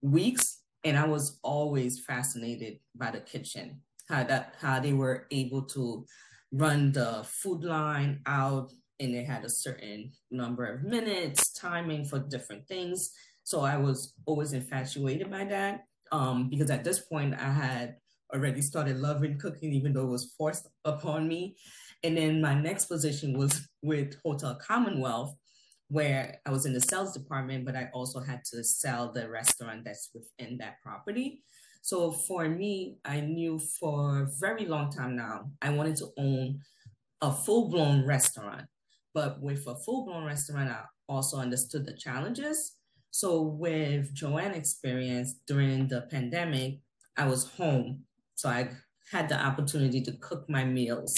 weeks. 0.00 0.62
And 0.84 0.96
I 0.96 1.06
was 1.06 1.38
always 1.42 2.00
fascinated 2.00 2.78
by 2.96 3.10
the 3.10 3.20
kitchen, 3.20 3.82
how 4.08 4.24
that 4.24 4.54
how 4.58 4.80
they 4.80 4.94
were 4.94 5.26
able 5.30 5.62
to 5.62 6.06
run 6.52 6.92
the 6.92 7.22
food 7.26 7.62
line 7.62 8.20
out 8.24 8.72
and 9.00 9.14
they 9.14 9.24
had 9.24 9.44
a 9.44 9.50
certain 9.50 10.12
number 10.30 10.66
of 10.66 10.84
minutes 10.84 11.52
timing 11.52 12.04
for 12.04 12.18
different 12.18 12.68
things. 12.68 13.10
So 13.44 13.62
I 13.62 13.78
was 13.78 14.14
always 14.26 14.52
infatuated 14.52 15.30
by 15.30 15.44
that. 15.44 15.86
Um, 16.12 16.48
because 16.50 16.70
at 16.70 16.84
this 16.84 17.00
point 17.00 17.34
I 17.34 17.50
had 17.50 17.96
already 18.32 18.60
started 18.62 18.98
loving 18.98 19.38
cooking, 19.38 19.72
even 19.72 19.92
though 19.92 20.02
it 20.02 20.10
was 20.10 20.34
forced 20.36 20.68
upon 20.84 21.26
me. 21.26 21.56
And 22.02 22.16
then 22.16 22.40
my 22.40 22.54
next 22.54 22.86
position 22.86 23.36
was 23.36 23.68
with 23.82 24.16
Hotel 24.24 24.58
Commonwealth, 24.66 25.34
where 25.88 26.38
I 26.46 26.50
was 26.50 26.66
in 26.66 26.72
the 26.72 26.80
sales 26.80 27.12
department, 27.12 27.64
but 27.64 27.76
I 27.76 27.90
also 27.92 28.20
had 28.20 28.44
to 28.52 28.62
sell 28.62 29.12
the 29.12 29.28
restaurant 29.28 29.84
that's 29.84 30.10
within 30.14 30.58
that 30.58 30.80
property. 30.82 31.42
So 31.82 32.12
for 32.12 32.48
me, 32.48 32.96
I 33.04 33.20
knew 33.20 33.58
for 33.58 34.22
a 34.22 34.28
very 34.38 34.66
long 34.66 34.90
time 34.90 35.16
now, 35.16 35.50
I 35.62 35.70
wanted 35.70 35.96
to 35.96 36.08
own 36.18 36.60
a 37.20 37.32
full 37.32 37.68
blown 37.68 38.06
restaurant. 38.06 38.66
But 39.12 39.40
with 39.40 39.66
a 39.66 39.74
full 39.74 40.06
blown 40.06 40.24
restaurant, 40.24 40.70
I 40.70 40.84
also 41.08 41.38
understood 41.38 41.86
the 41.86 41.96
challenges. 41.96 42.76
So 43.10 43.42
with 43.42 44.14
Joanne 44.14 44.54
Xperience 44.54 45.30
during 45.46 45.88
the 45.88 46.02
pandemic, 46.02 46.80
I 47.16 47.26
was 47.26 47.50
home 47.50 48.04
so 48.40 48.48
I 48.48 48.70
had 49.12 49.28
the 49.28 49.38
opportunity 49.38 50.00
to 50.00 50.12
cook 50.12 50.48
my 50.48 50.64
meals 50.64 51.14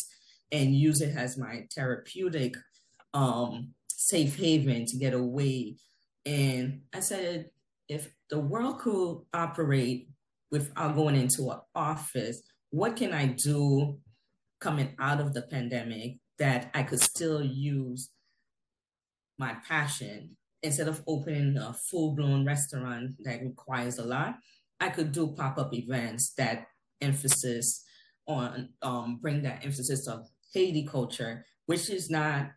and 0.50 0.74
use 0.74 1.00
it 1.00 1.16
as 1.16 1.38
my 1.38 1.68
therapeutic 1.72 2.56
um, 3.14 3.74
safe 3.86 4.36
haven 4.36 4.86
to 4.86 4.96
get 4.96 5.14
away. 5.14 5.76
And 6.26 6.80
I 6.92 6.98
said, 6.98 7.50
if 7.88 8.12
the 8.28 8.40
world 8.40 8.80
could 8.80 9.18
operate 9.32 10.08
without 10.50 10.96
going 10.96 11.14
into 11.14 11.48
an 11.50 11.60
office, 11.76 12.42
what 12.70 12.96
can 12.96 13.12
I 13.12 13.26
do 13.26 14.00
coming 14.58 14.96
out 14.98 15.20
of 15.20 15.32
the 15.32 15.42
pandemic 15.42 16.16
that 16.38 16.70
I 16.74 16.82
could 16.82 17.00
still 17.00 17.42
use 17.42 18.10
my 19.38 19.56
passion 19.66 20.36
instead 20.62 20.88
of 20.88 21.02
opening 21.06 21.56
a 21.56 21.72
full 21.72 22.14
blown 22.14 22.44
restaurant 22.44 23.12
that 23.24 23.42
requires 23.42 23.98
a 23.98 24.04
lot? 24.04 24.36
I 24.80 24.88
could 24.88 25.12
do 25.12 25.34
pop 25.36 25.58
up 25.58 25.72
events 25.74 26.32
that 26.34 26.66
emphasis 27.00 27.84
on 28.26 28.70
um, 28.82 29.18
bring 29.20 29.42
that 29.42 29.64
emphasis 29.64 30.06
of 30.06 30.28
Haiti 30.52 30.86
culture, 30.86 31.44
which 31.66 31.90
is 31.90 32.10
not 32.10 32.50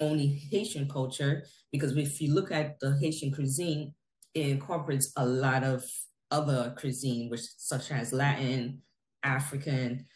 only 0.00 0.26
Haitian 0.26 0.88
culture, 0.88 1.44
because 1.72 1.96
if 1.96 2.20
you 2.20 2.34
look 2.34 2.52
at 2.52 2.78
the 2.80 2.96
Haitian 3.00 3.32
cuisine, 3.32 3.94
it 4.34 4.48
incorporates 4.48 5.12
a 5.16 5.26
lot 5.26 5.64
of 5.64 5.84
other 6.30 6.74
cuisine, 6.78 7.30
which 7.30 7.42
such 7.56 7.90
as 7.90 8.12
Latin, 8.12 8.82
African, 9.22 10.06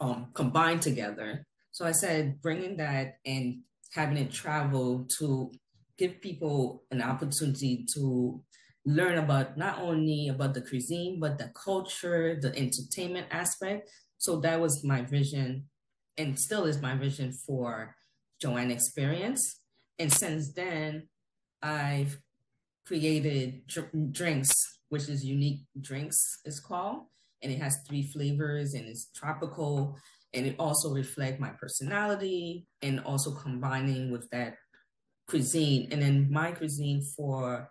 um, 0.00 0.28
combined 0.34 0.82
together. 0.82 1.46
So 1.72 1.86
I 1.86 1.92
said 1.92 2.40
bringing 2.40 2.76
that 2.76 3.16
and 3.26 3.62
having 3.92 4.18
it 4.18 4.30
travel 4.30 5.06
to 5.18 5.50
give 5.98 6.20
people 6.20 6.84
an 6.90 7.02
opportunity 7.02 7.86
to 7.94 8.42
learn 8.84 9.18
about 9.18 9.56
not 9.56 9.80
only 9.80 10.28
about 10.28 10.54
the 10.54 10.60
cuisine 10.60 11.20
but 11.20 11.38
the 11.38 11.50
culture 11.54 12.38
the 12.40 12.56
entertainment 12.56 13.26
aspect. 13.30 13.90
So 14.18 14.40
that 14.40 14.60
was 14.60 14.84
my 14.84 15.02
vision 15.02 15.68
and 16.16 16.38
still 16.38 16.64
is 16.64 16.80
my 16.80 16.94
vision 16.94 17.32
for 17.46 17.96
Joanne 18.40 18.70
Xperience. 18.70 19.40
And 19.98 20.12
since 20.12 20.52
then 20.52 21.08
i've 21.62 22.18
created 22.84 23.64
dr- 23.68 24.10
drinks 24.10 24.50
which 24.88 25.08
is 25.08 25.24
unique 25.24 25.60
drinks 25.80 26.40
is 26.44 26.60
called. 26.60 27.06
And 27.42 27.50
it 27.50 27.60
has 27.60 27.78
three 27.88 28.02
flavors 28.12 28.74
and 28.74 28.86
it's 28.86 29.10
tropical 29.14 29.96
and 30.34 30.46
it 30.46 30.56
also 30.58 30.92
reflect 30.92 31.40
my 31.40 31.50
personality 31.50 32.66
and 32.80 33.00
also 33.00 33.32
combining 33.32 34.10
with 34.10 34.28
that 34.30 34.56
cuisine 35.28 35.88
and 35.90 36.02
then 36.02 36.28
my 36.30 36.52
cuisine 36.52 37.02
for 37.16 37.68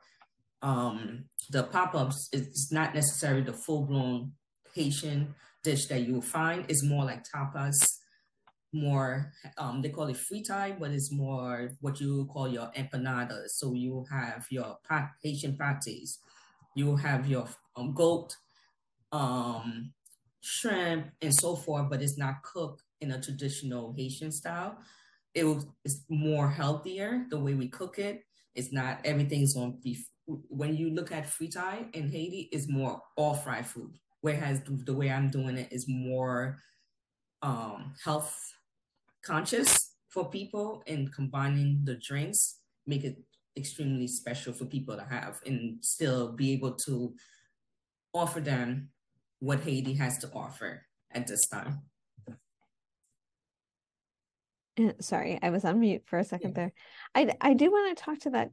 um, 0.61 1.25
the 1.49 1.63
pop-ups 1.63 2.29
is 2.31 2.71
not 2.71 2.93
necessarily 2.93 3.41
the 3.41 3.53
full-blown 3.53 4.33
Haitian 4.73 5.33
dish 5.63 5.87
that 5.87 6.01
you'll 6.01 6.21
find. 6.21 6.65
It's 6.69 6.83
more 6.83 7.03
like 7.03 7.23
tapas, 7.23 7.97
more 8.73 9.31
um, 9.57 9.81
they 9.81 9.89
call 9.89 10.07
it 10.07 10.17
fritai, 10.17 10.79
but 10.79 10.91
it's 10.91 11.11
more 11.11 11.71
what 11.81 11.99
you 11.99 12.27
call 12.31 12.47
your 12.47 12.71
empanadas. 12.77 13.49
So 13.49 13.73
you 13.73 14.05
have 14.09 14.45
your 14.49 14.77
pat, 14.87 15.11
Haitian 15.21 15.57
pates, 15.57 16.19
you 16.75 16.95
have 16.95 17.27
your 17.27 17.47
um, 17.75 17.93
goat, 17.93 18.35
um, 19.11 19.93
shrimp, 20.41 21.07
and 21.21 21.33
so 21.33 21.55
forth, 21.55 21.89
but 21.89 22.01
it's 22.01 22.17
not 22.17 22.43
cooked 22.43 22.83
in 22.99 23.11
a 23.11 23.21
traditional 23.21 23.93
Haitian 23.95 24.31
style. 24.31 24.77
It 25.33 25.45
was, 25.45 25.65
it's 25.85 26.03
more 26.09 26.49
healthier 26.49 27.25
the 27.29 27.39
way 27.39 27.53
we 27.53 27.69
cook 27.69 27.99
it. 27.99 28.23
It's 28.53 28.73
not 28.73 28.99
everything's 29.05 29.55
on 29.55 29.79
beef 29.81 30.05
when 30.25 30.75
you 30.75 30.89
look 30.89 31.11
at 31.11 31.27
fritai 31.27 31.93
in 31.93 32.09
Haiti, 32.09 32.49
is 32.51 32.69
more 32.69 33.01
all 33.15 33.33
fried 33.33 33.67
food. 33.67 33.97
Whereas 34.21 34.61
the, 34.61 34.71
the 34.85 34.93
way 34.93 35.09
I'm 35.09 35.29
doing 35.29 35.57
it 35.57 35.71
is 35.71 35.87
more 35.87 36.57
um, 37.41 37.93
health 38.03 38.37
conscious 39.23 39.95
for 40.09 40.29
people 40.29 40.83
and 40.87 41.13
combining 41.13 41.81
the 41.83 41.95
drinks 41.95 42.59
make 42.85 43.03
it 43.03 43.17
extremely 43.57 44.07
special 44.07 44.53
for 44.53 44.65
people 44.65 44.95
to 44.95 45.03
have 45.03 45.39
and 45.45 45.83
still 45.83 46.31
be 46.33 46.53
able 46.53 46.73
to 46.73 47.13
offer 48.13 48.39
them 48.39 48.89
what 49.41 49.59
Haiti 49.61 49.93
has 49.95 50.19
to 50.19 50.29
offer 50.33 50.85
at 51.11 51.27
this 51.27 51.47
time. 51.47 51.81
Uh, 54.79 54.93
sorry, 55.01 55.37
I 55.41 55.49
was 55.49 55.65
on 55.65 55.79
mute 55.79 56.03
for 56.05 56.19
a 56.19 56.23
second 56.23 56.51
yeah. 56.51 56.55
there. 56.55 56.73
I 57.13 57.35
I 57.41 57.53
do 57.55 57.69
want 57.69 57.97
to 57.97 58.03
talk 58.03 58.19
to 58.19 58.29
that 58.29 58.51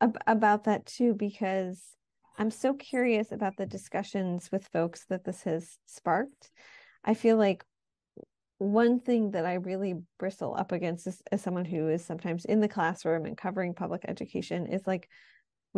ab- 0.00 0.22
about 0.26 0.64
that 0.64 0.86
too 0.86 1.14
because 1.14 1.82
I'm 2.38 2.52
so 2.52 2.74
curious 2.74 3.32
about 3.32 3.56
the 3.56 3.66
discussions 3.66 4.50
with 4.52 4.68
folks 4.68 5.06
that 5.08 5.24
this 5.24 5.42
has 5.42 5.78
sparked. 5.86 6.50
I 7.02 7.14
feel 7.14 7.36
like 7.36 7.64
one 8.58 9.00
thing 9.00 9.32
that 9.32 9.46
I 9.46 9.54
really 9.54 9.94
bristle 10.18 10.54
up 10.54 10.72
against 10.72 11.08
as 11.32 11.42
someone 11.42 11.64
who 11.64 11.88
is 11.88 12.04
sometimes 12.04 12.44
in 12.44 12.60
the 12.60 12.68
classroom 12.68 13.24
and 13.24 13.36
covering 13.36 13.74
public 13.74 14.04
education 14.06 14.66
is 14.66 14.86
like 14.86 15.08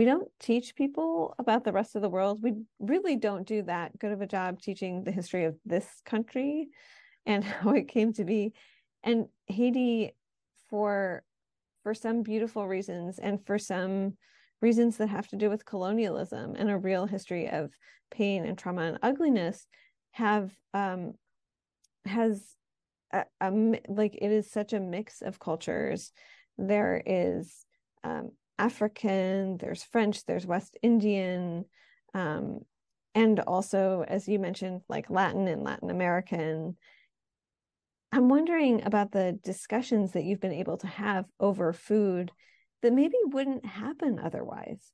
we 0.01 0.07
don't 0.07 0.31
teach 0.41 0.77
people 0.77 1.35
about 1.39 1.63
the 1.63 1.73
rest 1.73 1.95
of 1.95 2.01
the 2.01 2.09
world. 2.09 2.43
We 2.43 2.55
really 2.79 3.17
don't 3.17 3.47
do 3.47 3.61
that 3.65 3.99
good 3.99 4.13
of 4.13 4.23
a 4.23 4.27
job 4.27 4.59
teaching 4.59 5.05
the 5.05 5.13
history 5.13 5.45
of 5.45 5.57
this 5.67 5.87
country 6.07 6.69
and 7.27 7.45
how 7.45 7.73
it 7.73 7.87
came 7.87 8.15
to 8.15 8.25
be. 8.25 8.55
And 9.05 9.27
Haiti, 9.47 10.15
for 10.71 11.23
for 11.83 11.93
some 11.93 12.23
beautiful 12.23 12.67
reasons 12.67 13.19
and 13.19 13.45
for 13.45 13.59
some 13.59 14.17
reasons 14.63 14.97
that 14.97 15.11
have 15.11 15.29
to 15.29 15.37
do 15.37 15.51
with 15.51 15.67
colonialism 15.67 16.55
and 16.57 16.71
a 16.71 16.79
real 16.79 17.05
history 17.05 17.51
of 17.51 17.71
pain 18.11 18.47
and 18.47 18.57
trauma 18.57 18.85
and 18.85 18.99
ugliness 19.03 19.67
have 20.13 20.51
um 20.73 21.13
has 22.07 22.57
a, 23.13 23.25
a 23.43 23.51
like 23.89 24.15
it 24.15 24.33
is 24.33 24.51
such 24.51 24.73
a 24.73 24.81
mix 24.81 25.21
of 25.21 25.39
cultures 25.39 26.13
there 26.57 27.03
is 27.05 27.67
um 28.03 28.31
african 28.61 29.57
there's 29.59 29.83
french 29.83 30.25
there's 30.27 30.47
west 30.47 30.77
indian 30.83 31.65
um 32.15 32.61
and 33.15 33.41
also 33.41 34.05
as 34.07 34.29
you 34.29 34.39
mentioned 34.39 34.83
like 34.89 35.11
latin 35.11 35.49
and 35.49 35.63
latin 35.63 35.91
american 35.91 36.77
i'm 38.13 38.29
wondering 38.29 38.85
about 38.85 39.13
the 39.13 39.39
discussions 39.43 40.13
that 40.13 40.25
you've 40.25 40.41
been 40.41 40.53
able 40.53 40.77
to 40.77 40.87
have 40.87 41.25
over 41.41 41.73
food 41.73 42.31
that 42.83 42.93
maybe 42.93 43.17
wouldn't 43.27 43.65
happen 43.65 44.19
otherwise. 44.19 44.93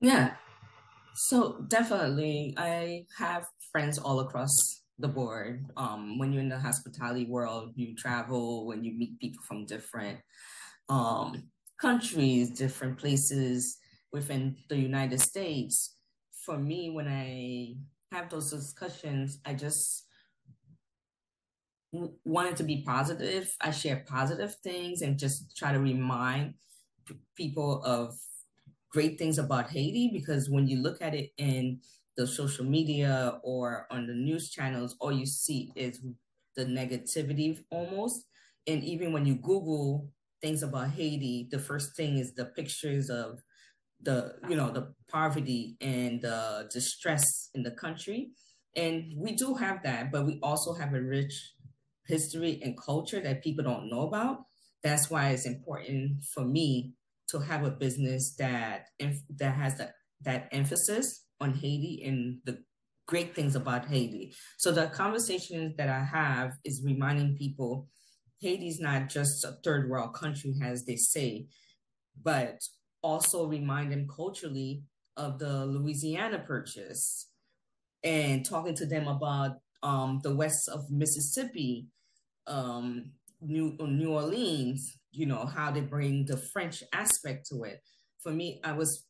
Yeah. 0.00 0.34
So 1.14 1.64
definitely 1.68 2.54
I 2.56 3.06
have 3.18 3.46
friends 3.70 3.98
all 3.98 4.20
across 4.20 4.82
the 4.98 5.08
board. 5.08 5.66
Um, 5.76 6.18
when 6.18 6.32
you're 6.32 6.42
in 6.42 6.48
the 6.48 6.58
hospitality 6.58 7.26
world, 7.26 7.72
you 7.76 7.94
travel 7.94 8.66
when 8.66 8.84
you 8.84 8.92
meet 8.92 9.18
people 9.20 9.42
from 9.46 9.66
different 9.66 10.18
um, 10.88 11.44
countries, 11.84 12.48
different 12.48 12.96
places 12.96 13.76
within 14.10 14.56
the 14.70 14.76
United 14.76 15.20
States. 15.20 15.96
For 16.32 16.56
me, 16.56 16.88
when 16.88 17.06
I 17.06 17.74
have 18.10 18.30
those 18.30 18.50
discussions, 18.50 19.38
I 19.44 19.52
just 19.52 20.06
wanted 22.24 22.56
to 22.56 22.62
be 22.62 22.82
positive. 22.86 23.54
I 23.60 23.70
share 23.70 24.02
positive 24.08 24.54
things 24.64 25.02
and 25.02 25.18
just 25.18 25.54
try 25.58 25.72
to 25.72 25.78
remind 25.78 26.54
people 27.36 27.82
of 27.84 28.16
great 28.90 29.18
things 29.18 29.36
about 29.36 29.68
Haiti 29.68 30.08
because 30.10 30.48
when 30.48 30.66
you 30.66 30.78
look 30.78 31.02
at 31.02 31.14
it 31.14 31.32
in 31.36 31.80
the 32.16 32.26
social 32.26 32.64
media 32.64 33.40
or 33.42 33.86
on 33.90 34.06
the 34.06 34.14
news 34.14 34.48
channels, 34.48 34.96
all 35.00 35.12
you 35.12 35.26
see 35.26 35.70
is 35.76 36.00
the 36.56 36.64
negativity 36.64 37.62
almost. 37.70 38.24
And 38.66 38.82
even 38.84 39.12
when 39.12 39.26
you 39.26 39.34
Google 39.34 40.08
things 40.44 40.62
about 40.62 40.90
Haiti, 40.90 41.48
the 41.50 41.58
first 41.58 41.96
thing 41.96 42.18
is 42.18 42.34
the 42.34 42.44
pictures 42.44 43.08
of 43.08 43.40
the 44.02 44.34
you 44.48 44.56
know 44.56 44.70
the 44.70 44.92
poverty 45.10 45.76
and 45.80 46.20
the 46.20 46.68
distress 46.70 47.48
in 47.54 47.62
the 47.62 47.70
country 47.70 48.32
and 48.76 48.94
we 49.16 49.32
do 49.34 49.54
have 49.54 49.82
that 49.82 50.12
but 50.12 50.26
we 50.26 50.38
also 50.42 50.74
have 50.74 50.92
a 50.92 51.00
rich 51.00 51.54
history 52.06 52.60
and 52.62 52.78
culture 52.78 53.20
that 53.20 53.42
people 53.42 53.64
don't 53.64 53.88
know 53.88 54.02
about. 54.02 54.44
That's 54.82 55.10
why 55.10 55.30
it's 55.30 55.46
important 55.46 56.24
for 56.34 56.44
me 56.44 56.94
to 57.28 57.38
have 57.38 57.64
a 57.64 57.70
business 57.70 58.34
that 58.38 58.88
that 59.38 59.54
has 59.54 59.78
that 59.78 59.94
that 60.22 60.48
emphasis 60.52 61.24
on 61.40 61.54
Haiti 61.54 62.02
and 62.04 62.38
the 62.44 62.62
great 63.06 63.34
things 63.34 63.56
about 63.56 63.86
Haiti. 63.86 64.34
So 64.58 64.72
the 64.72 64.86
conversations 64.88 65.74
that 65.76 65.88
I 65.88 66.04
have 66.04 66.52
is 66.64 66.82
reminding 66.84 67.36
people 67.36 67.88
Haiti's 68.44 68.78
not 68.78 69.08
just 69.08 69.44
a 69.44 69.56
third 69.64 69.88
world 69.88 70.14
country 70.14 70.54
as 70.62 70.84
they 70.84 70.96
say, 70.96 71.46
but 72.22 72.60
also 73.02 73.46
remind 73.46 73.90
them 73.90 74.06
culturally 74.06 74.82
of 75.16 75.38
the 75.38 75.64
Louisiana 75.64 76.38
Purchase 76.38 77.30
and 78.02 78.44
talking 78.44 78.74
to 78.74 78.86
them 78.86 79.08
about 79.08 79.52
um, 79.82 80.20
the 80.22 80.34
west 80.34 80.68
of 80.68 80.90
Mississippi 80.90 81.86
um, 82.46 83.12
New 83.40 83.76
New 83.80 84.12
Orleans, 84.12 84.98
you 85.12 85.26
know, 85.26 85.46
how 85.46 85.70
they 85.70 85.80
bring 85.80 86.26
the 86.26 86.36
French 86.36 86.82
aspect 86.92 87.46
to 87.50 87.64
it. 87.64 87.80
For 88.22 88.32
me, 88.32 88.60
I 88.62 88.72
was 88.72 89.06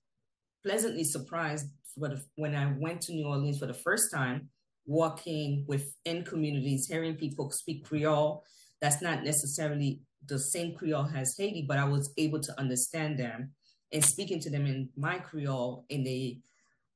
pleasantly 0.65 1.05
surprised 1.05 1.67
the, 1.97 2.23
when 2.37 2.55
I 2.55 2.73
went 2.79 3.01
to 3.03 3.13
New 3.13 3.27
Orleans 3.27 3.59
for 3.59 3.67
the 3.67 3.75
first 3.75 4.13
time, 4.13 4.49
walking 4.87 5.65
within 5.67 6.25
communities, 6.25 6.87
hearing 6.87 7.17
people 7.17 7.51
speak 7.51 7.85
Creole. 7.85 8.45
That's 8.85 9.01
not 9.01 9.25
necessarily 9.25 10.03
the 10.27 10.39
same 10.39 10.75
Creole 10.75 11.09
as 11.17 11.35
Haiti, 11.39 11.65
but 11.67 11.79
I 11.79 11.87
was 11.87 12.13
able 12.19 12.39
to 12.41 12.61
understand 12.61 13.19
them 13.19 13.53
and 13.91 14.05
speaking 14.05 14.41
to 14.41 14.51
them 14.51 14.67
in 14.67 14.91
my 14.95 15.21
Creole, 15.21 15.87
and 15.89 16.05
they 16.05 16.41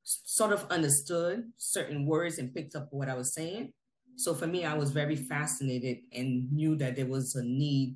sort 0.03 0.53
of 0.53 0.67
understood 0.69 1.45
certain 1.57 2.05
words 2.05 2.37
and 2.37 2.53
picked 2.53 2.75
up 2.75 2.89
what 2.91 3.09
I 3.09 3.15
was 3.15 3.33
saying. 3.33 3.73
So 4.17 4.35
for 4.35 4.45
me, 4.45 4.65
I 4.65 4.75
was 4.75 4.91
very 4.91 5.15
fascinated 5.15 5.97
and 6.13 6.51
knew 6.51 6.75
that 6.75 6.95
there 6.95 7.07
was 7.07 7.33
a 7.33 7.43
need 7.43 7.95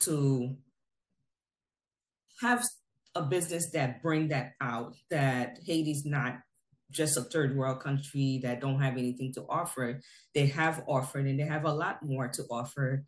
to 0.00 0.56
have 2.40 2.64
a 3.14 3.20
business 3.20 3.70
that 3.72 4.00
bring 4.00 4.28
that 4.28 4.52
out 4.62 4.94
that 5.10 5.58
Haiti's 5.66 6.06
not 6.06 6.38
just 6.90 7.18
a 7.18 7.22
third 7.22 7.54
world 7.54 7.80
country 7.80 8.40
that 8.44 8.62
don't 8.62 8.80
have 8.80 8.96
anything 8.96 9.34
to 9.34 9.44
offer. 9.50 10.00
They 10.34 10.46
have 10.46 10.84
offered 10.88 11.26
and 11.26 11.38
they 11.38 11.44
have 11.44 11.66
a 11.66 11.72
lot 11.74 12.02
more 12.02 12.28
to 12.28 12.42
offer 12.50 13.04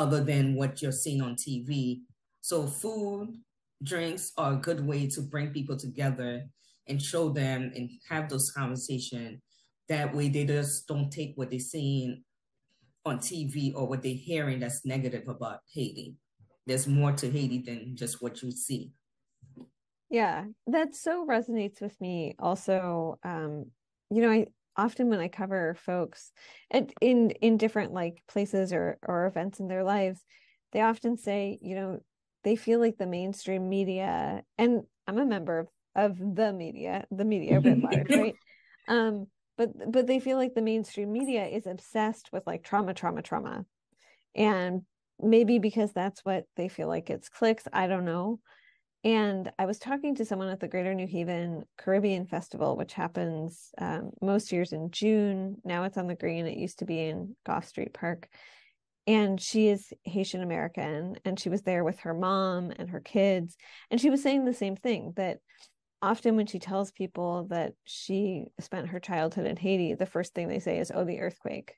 other 0.00 0.24
than 0.24 0.54
what 0.54 0.80
you're 0.80 0.92
seeing 0.92 1.20
on 1.20 1.34
TV. 1.34 2.00
So 2.40 2.66
food, 2.66 3.36
drinks 3.82 4.32
are 4.38 4.54
a 4.54 4.56
good 4.56 4.84
way 4.86 5.06
to 5.08 5.20
bring 5.20 5.50
people 5.50 5.76
together 5.76 6.46
and 6.88 7.00
show 7.00 7.28
them 7.28 7.70
and 7.76 7.90
have 8.08 8.28
those 8.28 8.50
conversations 8.50 9.40
that 9.90 10.14
way 10.14 10.28
they 10.28 10.44
just 10.44 10.86
don't 10.86 11.10
take 11.10 11.32
what 11.34 11.50
they're 11.50 11.58
seeing 11.58 12.22
on 13.04 13.18
TV 13.18 13.74
or 13.74 13.88
what 13.88 14.02
they're 14.02 14.14
hearing 14.14 14.60
that's 14.60 14.86
negative 14.86 15.26
about 15.26 15.58
Haiti. 15.74 16.14
There's 16.64 16.86
more 16.86 17.12
to 17.12 17.28
Haiti 17.28 17.58
than 17.58 17.96
just 17.96 18.22
what 18.22 18.40
you 18.40 18.52
see. 18.52 18.92
Yeah, 20.08 20.44
that 20.68 20.94
so 20.94 21.26
resonates 21.26 21.80
with 21.80 22.00
me. 22.00 22.36
Also, 22.38 23.18
um, 23.24 23.66
you 24.10 24.22
know, 24.22 24.30
I 24.30 24.46
often 24.80 25.08
when 25.08 25.20
I 25.20 25.28
cover 25.28 25.74
folks 25.74 26.32
at, 26.70 26.92
in 27.00 27.30
in 27.42 27.56
different 27.56 27.92
like 27.92 28.22
places 28.28 28.72
or 28.72 28.98
or 29.02 29.26
events 29.26 29.60
in 29.60 29.68
their 29.68 29.84
lives, 29.84 30.24
they 30.72 30.80
often 30.80 31.16
say, 31.16 31.58
you 31.60 31.74
know, 31.74 32.00
they 32.44 32.56
feel 32.56 32.80
like 32.80 32.96
the 32.96 33.06
mainstream 33.06 33.68
media, 33.68 34.42
and 34.58 34.82
I'm 35.06 35.18
a 35.18 35.26
member 35.26 35.58
of, 35.60 35.68
of 35.94 36.18
the 36.36 36.52
media, 36.52 37.04
the 37.10 37.24
media 37.24 37.60
writ 37.60 37.78
large, 37.82 38.08
right? 38.08 38.36
Um, 38.88 39.26
but 39.58 39.92
but 39.92 40.06
they 40.06 40.20
feel 40.20 40.38
like 40.38 40.54
the 40.54 40.62
mainstream 40.62 41.12
media 41.12 41.46
is 41.46 41.66
obsessed 41.66 42.30
with 42.32 42.46
like 42.46 42.62
trauma 42.62 42.94
trauma 42.94 43.20
trauma 43.20 43.66
and 44.34 44.82
maybe 45.20 45.58
because 45.58 45.92
that's 45.92 46.24
what 46.24 46.44
they 46.56 46.68
feel 46.68 46.88
like 46.88 47.10
it's 47.10 47.28
clicks 47.28 47.64
i 47.72 47.86
don't 47.86 48.06
know 48.06 48.40
and 49.04 49.50
i 49.58 49.64
was 49.64 49.78
talking 49.78 50.14
to 50.14 50.24
someone 50.24 50.48
at 50.48 50.60
the 50.60 50.68
greater 50.68 50.94
new 50.94 51.06
haven 51.06 51.64
caribbean 51.78 52.26
festival 52.26 52.76
which 52.76 52.92
happens 52.92 53.70
um, 53.78 54.10
most 54.20 54.52
years 54.52 54.72
in 54.72 54.90
june. 54.90 55.56
Now 55.64 55.84
it's 55.84 55.98
on 55.98 56.06
the 56.06 56.14
green. 56.14 56.46
It 56.46 56.58
used 56.58 56.80
to 56.80 56.84
be 56.84 57.00
in 57.00 57.36
Goffe 57.46 57.66
street 57.66 57.94
park. 57.94 58.28
And 59.06 59.40
she 59.40 59.68
is 59.68 59.92
haitian 60.04 60.42
american 60.42 61.16
and 61.24 61.38
she 61.38 61.48
was 61.48 61.62
there 61.62 61.84
with 61.84 62.00
her 62.00 62.14
mom 62.14 62.72
and 62.76 62.90
her 62.90 63.00
kids. 63.00 63.56
And 63.90 64.00
she 64.00 64.10
was 64.10 64.22
saying 64.22 64.44
the 64.44 64.54
same 64.54 64.76
thing 64.76 65.14
that 65.16 65.38
often 66.02 66.36
when 66.36 66.46
she 66.46 66.58
tells 66.58 66.92
people 66.92 67.46
that 67.50 67.72
she 67.84 68.46
spent 68.58 68.88
her 68.88 69.00
childhood 69.00 69.46
in 69.46 69.56
Haiti, 69.56 69.94
the 69.94 70.06
first 70.06 70.34
thing 70.34 70.48
they 70.48 70.58
say 70.58 70.78
is, 70.78 70.90
oh, 70.94 71.04
the 71.04 71.20
earthquake 71.20 71.74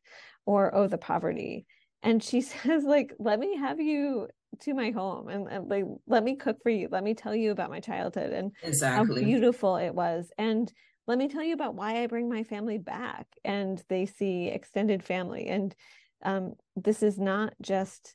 or 0.46 0.74
oh, 0.74 0.86
the 0.86 0.98
poverty. 0.98 1.66
And 2.02 2.22
she 2.22 2.40
says, 2.40 2.84
like, 2.84 3.14
let 3.18 3.38
me 3.38 3.56
have 3.56 3.80
you 3.80 4.28
to 4.60 4.74
my 4.74 4.90
home 4.90 5.28
and, 5.28 5.48
and, 5.48 5.68
like 5.68 5.84
let 6.06 6.22
me 6.22 6.36
cook 6.36 6.62
for 6.62 6.70
you. 6.70 6.88
Let 6.90 7.04
me 7.04 7.14
tell 7.14 7.34
you 7.34 7.50
about 7.50 7.70
my 7.70 7.80
childhood 7.80 8.32
and 8.32 8.52
exactly. 8.62 9.22
how 9.22 9.28
beautiful 9.28 9.76
it 9.76 9.94
was. 9.94 10.30
And 10.38 10.72
let 11.06 11.18
me 11.18 11.28
tell 11.28 11.42
you 11.42 11.54
about 11.54 11.74
why 11.74 12.02
I 12.02 12.06
bring 12.06 12.28
my 12.28 12.44
family 12.44 12.78
back. 12.78 13.26
And 13.44 13.82
they 13.88 14.06
see 14.06 14.48
extended 14.48 15.02
family. 15.02 15.48
And 15.48 15.74
um, 16.22 16.54
this 16.76 17.02
is 17.02 17.18
not 17.18 17.54
just 17.60 18.14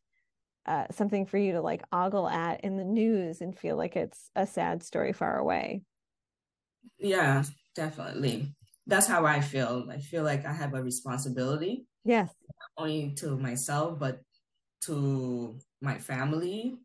uh, 0.66 0.86
something 0.92 1.26
for 1.26 1.38
you 1.38 1.54
to 1.54 1.62
like 1.62 1.84
ogle 1.92 2.28
at 2.28 2.64
in 2.64 2.78
the 2.78 2.84
news 2.84 3.42
and 3.42 3.58
feel 3.58 3.78
like 3.78 3.96
it's 3.96 4.30
a 4.36 4.46
sad 4.46 4.84
story 4.84 5.14
far 5.14 5.38
away. 5.38 5.82
Yeah, 6.98 7.44
definitely. 7.76 8.54
That's 8.86 9.08
how 9.08 9.26
I 9.26 9.42
feel. 9.42 9.88
I 9.92 10.00
feel 10.00 10.24
like 10.24 10.46
I 10.46 10.54
have 10.54 10.74
a 10.74 10.82
responsibility. 10.82 11.86
Yes. 12.06 12.34
Not 12.48 12.84
only 12.84 13.14
to 13.18 13.38
myself, 13.38 14.00
but 14.00 14.22
to 14.82 15.58
my 15.82 15.98
family, 15.98 16.78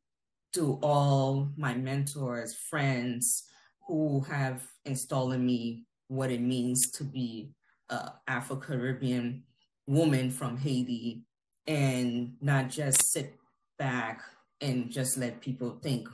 to 0.52 0.78
all 0.83 1.48
my 1.57 1.74
mentors, 1.74 2.55
friends 2.55 3.44
who 3.87 4.20
have 4.20 4.62
installed 4.85 5.33
in 5.35 5.44
me 5.44 5.85
what 6.09 6.31
it 6.31 6.40
means 6.40 6.90
to 6.92 7.05
be 7.05 7.52
a 7.88 8.12
Afro 8.28 8.57
Caribbean 8.57 9.44
woman 9.87 10.31
from 10.31 10.57
Haiti 10.57 11.24
and 11.66 12.35
not 12.40 12.70
just 12.70 13.12
sit 13.12 13.37
back 13.78 14.22
and 14.61 14.90
just 14.90 15.16
let 15.16 15.40
people 15.40 15.78
think 15.83 16.09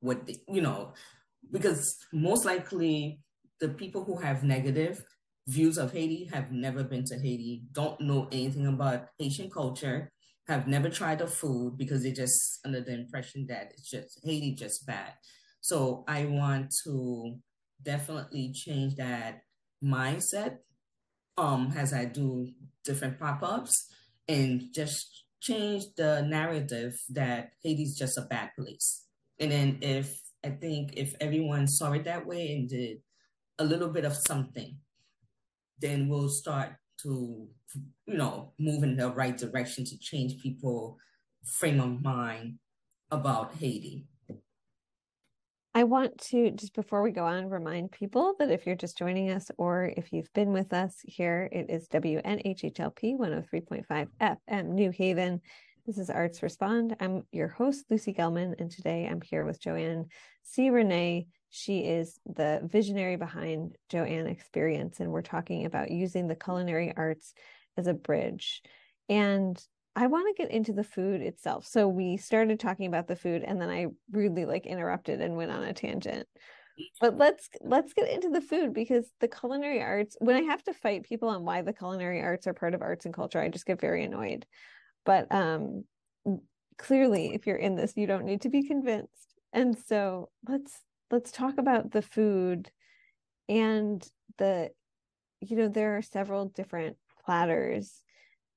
what 0.00 0.26
they, 0.26 0.36
you 0.48 0.60
know, 0.60 0.92
because 1.50 1.96
most 2.12 2.44
likely 2.44 3.20
the 3.60 3.68
people 3.68 4.04
who 4.04 4.16
have 4.16 4.44
negative 4.44 5.02
views 5.46 5.78
of 5.78 5.92
Haiti 5.92 6.28
have 6.32 6.52
never 6.52 6.82
been 6.82 7.04
to 7.04 7.18
Haiti, 7.18 7.62
don't 7.72 8.00
know 8.00 8.28
anything 8.32 8.66
about 8.66 9.08
Haitian 9.18 9.50
culture, 9.50 10.10
have 10.46 10.66
never 10.66 10.90
tried 10.90 11.18
the 11.18 11.26
food 11.26 11.76
because 11.78 12.02
they're 12.02 12.12
just 12.12 12.60
under 12.64 12.80
the 12.80 12.92
impression 12.92 13.46
that 13.48 13.72
it's 13.72 13.90
just 13.90 14.20
Haiti 14.24 14.54
just 14.54 14.86
bad. 14.86 15.12
So 15.60 16.04
I 16.06 16.26
want 16.26 16.72
to 16.84 17.36
definitely 17.82 18.52
change 18.52 18.96
that 18.96 19.42
mindset 19.82 20.58
um 21.36 21.72
as 21.76 21.92
I 21.92 22.04
do 22.04 22.48
different 22.84 23.18
pop-ups 23.18 23.88
and 24.28 24.62
just 24.72 25.24
change 25.40 25.84
the 25.96 26.22
narrative 26.22 26.94
that 27.10 27.50
Haiti's 27.62 27.98
just 27.98 28.16
a 28.16 28.22
bad 28.22 28.50
place. 28.58 29.04
And 29.38 29.50
then 29.50 29.78
if 29.82 30.18
I 30.44 30.50
think 30.50 30.92
if 30.96 31.14
everyone 31.20 31.66
saw 31.66 31.92
it 31.92 32.04
that 32.04 32.26
way 32.26 32.54
and 32.54 32.68
did 32.68 32.98
a 33.58 33.64
little 33.64 33.88
bit 33.88 34.04
of 34.04 34.16
something, 34.16 34.78
then 35.80 36.08
we'll 36.08 36.28
start 36.28 36.76
to, 37.02 37.48
you 38.06 38.16
know, 38.16 38.52
move 38.58 38.82
in 38.82 38.96
the 38.96 39.10
right 39.10 39.36
direction 39.36 39.84
to 39.84 39.98
change 39.98 40.42
people 40.42 40.98
frame 41.44 41.80
of 41.80 42.02
mind 42.02 42.58
about 43.10 43.54
Haiti. 43.56 44.06
I 45.76 45.82
want 45.84 46.18
to, 46.28 46.52
just 46.52 46.72
before 46.74 47.02
we 47.02 47.10
go 47.10 47.24
on, 47.24 47.50
remind 47.50 47.90
people 47.90 48.34
that 48.38 48.50
if 48.50 48.64
you're 48.64 48.76
just 48.76 48.96
joining 48.96 49.30
us 49.30 49.50
or 49.58 49.92
if 49.96 50.12
you've 50.12 50.32
been 50.32 50.52
with 50.52 50.72
us 50.72 50.96
here, 51.02 51.48
it 51.50 51.66
is 51.68 51.88
WNHHLP 51.88 53.18
103.5 53.18 54.06
FM 54.20 54.66
New 54.68 54.92
Haven. 54.92 55.40
This 55.84 55.98
is 55.98 56.10
Arts 56.10 56.44
Respond. 56.44 56.94
I'm 57.00 57.24
your 57.32 57.48
host, 57.48 57.86
Lucy 57.90 58.14
Gellman, 58.14 58.54
and 58.60 58.70
today 58.70 59.08
I'm 59.10 59.20
here 59.20 59.44
with 59.44 59.60
Joanne 59.60 60.06
C. 60.44 60.70
Rene. 60.70 61.26
She 61.56 61.84
is 61.84 62.18
the 62.26 62.60
visionary 62.64 63.14
behind 63.14 63.76
Joanne 63.88 64.26
Xperience, 64.26 64.98
and 64.98 65.12
we're 65.12 65.22
talking 65.22 65.66
about 65.66 65.92
using 65.92 66.26
the 66.26 66.34
culinary 66.34 66.92
arts 66.96 67.32
as 67.76 67.86
a 67.86 67.94
bridge. 67.94 68.60
And 69.08 69.56
I 69.94 70.08
want 70.08 70.36
to 70.36 70.42
get 70.42 70.50
into 70.50 70.72
the 70.72 70.82
food 70.82 71.20
itself. 71.20 71.64
So 71.64 71.86
we 71.86 72.16
started 72.16 72.58
talking 72.58 72.86
about 72.86 73.06
the 73.06 73.14
food 73.14 73.44
and 73.44 73.62
then 73.62 73.70
I 73.70 73.86
rudely 74.10 74.46
like 74.46 74.66
interrupted 74.66 75.20
and 75.20 75.36
went 75.36 75.52
on 75.52 75.62
a 75.62 75.72
tangent. 75.72 76.26
But 77.00 77.18
let's 77.18 77.48
let's 77.60 77.92
get 77.92 78.10
into 78.10 78.30
the 78.30 78.40
food 78.40 78.74
because 78.74 79.06
the 79.20 79.28
culinary 79.28 79.80
arts 79.80 80.16
when 80.18 80.34
I 80.34 80.42
have 80.50 80.64
to 80.64 80.74
fight 80.74 81.04
people 81.04 81.28
on 81.28 81.44
why 81.44 81.62
the 81.62 81.72
culinary 81.72 82.20
arts 82.20 82.48
are 82.48 82.52
part 82.52 82.74
of 82.74 82.82
arts 82.82 83.04
and 83.04 83.14
culture, 83.14 83.40
I 83.40 83.48
just 83.48 83.64
get 83.66 83.80
very 83.80 84.02
annoyed. 84.02 84.44
But 85.06 85.32
um 85.32 85.84
clearly 86.78 87.32
if 87.32 87.46
you're 87.46 87.54
in 87.54 87.76
this, 87.76 87.96
you 87.96 88.08
don't 88.08 88.24
need 88.24 88.40
to 88.40 88.48
be 88.48 88.66
convinced. 88.66 89.36
And 89.52 89.78
so 89.78 90.30
let's 90.48 90.80
let's 91.14 91.30
talk 91.30 91.58
about 91.58 91.92
the 91.92 92.02
food 92.02 92.70
and 93.48 94.06
the 94.38 94.70
you 95.40 95.56
know 95.56 95.68
there 95.68 95.96
are 95.96 96.02
several 96.02 96.46
different 96.46 96.96
platters 97.24 98.02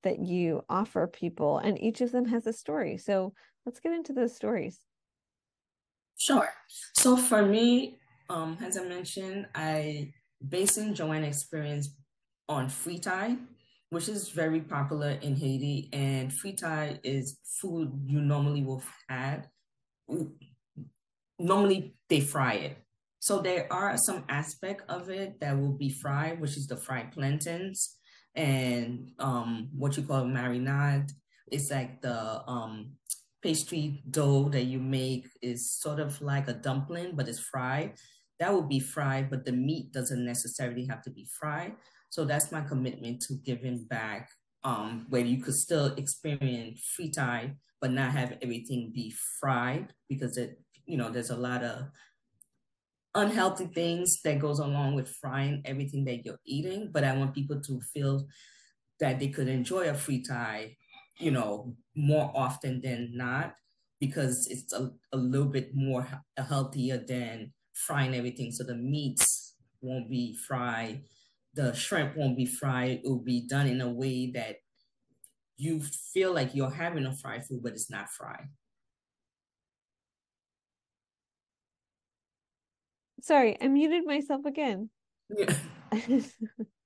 that 0.03 0.19
you 0.19 0.63
offer 0.69 1.07
people, 1.07 1.57
and 1.57 1.81
each 1.81 2.01
of 2.01 2.11
them 2.11 2.25
has 2.25 2.47
a 2.47 2.53
story. 2.53 2.97
So 2.97 3.33
let's 3.65 3.79
get 3.79 3.93
into 3.93 4.13
those 4.13 4.35
stories. 4.35 4.79
Sure. 6.17 6.49
So 6.93 7.15
for 7.17 7.45
me, 7.45 7.99
um, 8.29 8.57
as 8.63 8.77
I 8.77 8.83
mentioned, 8.83 9.47
I 9.53 10.13
based 10.47 10.77
basing 10.77 10.93
Joanne 10.93 11.23
Xperience 11.23 11.87
on 12.49 12.67
fritai, 12.67 13.37
which 13.89 14.09
is 14.09 14.29
very 14.29 14.61
popular 14.61 15.11
in 15.21 15.35
Haiti. 15.35 15.89
And 15.93 16.31
fritai 16.31 16.99
is 17.03 17.37
food 17.43 17.91
you 18.05 18.21
normally 18.21 18.63
will 18.63 18.83
have. 19.09 19.47
Normally 21.39 21.95
they 22.09 22.21
fry 22.21 22.53
it. 22.53 22.77
So 23.19 23.39
there 23.39 23.67
are 23.71 23.97
some 23.97 24.23
aspect 24.29 24.83
of 24.89 25.09
it 25.09 25.39
that 25.39 25.57
will 25.57 25.73
be 25.73 25.89
fried, 25.89 26.39
which 26.39 26.55
is 26.57 26.67
the 26.67 26.77
fried 26.77 27.11
plantains 27.11 27.97
and 28.35 29.11
um, 29.19 29.69
what 29.75 29.97
you 29.97 30.03
call 30.03 30.23
marinade. 30.23 31.11
It's 31.51 31.71
like 31.71 32.01
the 32.01 32.43
um, 32.47 32.91
pastry 33.41 34.03
dough 34.09 34.49
that 34.49 34.63
you 34.65 34.79
make 34.79 35.27
is 35.41 35.71
sort 35.71 35.99
of 35.99 36.21
like 36.21 36.47
a 36.47 36.53
dumpling, 36.53 37.15
but 37.15 37.27
it's 37.27 37.39
fried. 37.39 37.93
That 38.39 38.53
would 38.53 38.69
be 38.69 38.79
fried, 38.79 39.29
but 39.29 39.45
the 39.45 39.51
meat 39.51 39.91
doesn't 39.91 40.23
necessarily 40.23 40.85
have 40.85 41.01
to 41.03 41.09
be 41.09 41.27
fried. 41.39 41.73
So 42.09 42.25
that's 42.25 42.51
my 42.51 42.61
commitment 42.61 43.21
to 43.23 43.35
giving 43.43 43.85
back, 43.85 44.29
um, 44.63 45.07
where 45.09 45.25
you 45.25 45.41
could 45.41 45.55
still 45.55 45.87
experience 45.95 46.81
fritai, 46.99 47.55
but 47.81 47.91
not 47.91 48.11
have 48.11 48.37
everything 48.41 48.91
be 48.93 49.13
fried 49.39 49.93
because 50.07 50.37
it, 50.37 50.59
you 50.87 50.97
know, 50.97 51.09
there's 51.09 51.29
a 51.29 51.35
lot 51.35 51.63
of 51.63 51.89
unhealthy 53.15 53.65
things 53.67 54.21
that 54.23 54.39
goes 54.39 54.59
along 54.59 54.95
with 54.95 55.09
frying 55.09 55.61
everything 55.65 56.05
that 56.05 56.23
you're 56.23 56.39
eating 56.45 56.91
but 56.91 57.03
i 57.03 57.17
want 57.17 57.33
people 57.33 57.59
to 57.59 57.81
feel 57.91 58.27
that 58.99 59.17
they 59.17 59.29
could 59.29 59.47
enjoy 59.47 59.89
a 59.89 59.93
fritai 59.93 60.75
you 61.17 61.31
know 61.31 61.75
more 61.95 62.31
often 62.35 62.79
than 62.81 63.09
not 63.15 63.55
because 63.99 64.47
it's 64.51 64.71
a, 64.73 64.91
a 65.11 65.17
little 65.17 65.47
bit 65.47 65.71
more 65.73 66.07
healthier 66.37 67.03
than 67.07 67.51
frying 67.73 68.15
everything. 68.15 68.51
So 68.51 68.63
the 68.63 68.75
meats 68.75 69.55
won't 69.81 70.09
be 70.09 70.35
fried 70.35 71.03
the 71.53 71.73
shrimp 71.73 72.15
won't 72.15 72.37
be 72.37 72.45
fried 72.45 72.89
it 72.91 73.01
will 73.03 73.19
be 73.19 73.47
done 73.47 73.67
in 73.67 73.81
a 73.81 73.89
way 73.89 74.31
that 74.31 74.57
you 75.57 75.79
feel 75.81 76.33
like 76.33 76.53
you're 76.53 76.69
having 76.69 77.05
a 77.05 77.15
fried 77.15 77.45
food 77.45 77.61
but 77.63 77.73
it's 77.73 77.89
not 77.89 78.09
fried 78.09 78.47
Sorry, 83.27 83.57
I 83.59 83.67
muted 83.67 84.05
myself 84.05 84.45
again. 84.45 84.89
Yeah. 85.29 85.53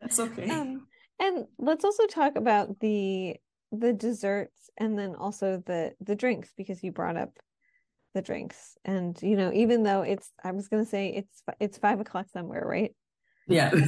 That's 0.01 0.19
okay. 0.19 0.49
um, 0.49 0.87
and 1.19 1.45
let's 1.59 1.85
also 1.85 2.07
talk 2.07 2.35
about 2.35 2.79
the 2.79 3.35
the 3.71 3.93
desserts 3.93 4.71
and 4.79 4.97
then 4.97 5.13
also 5.15 5.61
the 5.67 5.93
the 6.01 6.15
drinks 6.15 6.51
because 6.57 6.83
you 6.83 6.91
brought 6.91 7.15
up 7.15 7.29
the 8.15 8.23
drinks 8.23 8.75
and 8.83 9.21
you 9.21 9.37
know 9.37 9.53
even 9.53 9.83
though 9.83 10.01
it's 10.01 10.31
i 10.43 10.51
was 10.51 10.67
going 10.67 10.83
to 10.83 10.89
say 10.89 11.07
it's 11.07 11.41
it's 11.61 11.77
five 11.77 12.01
o'clock 12.01 12.25
somewhere 12.33 12.65
right 12.65 12.93
yeah 13.47 13.71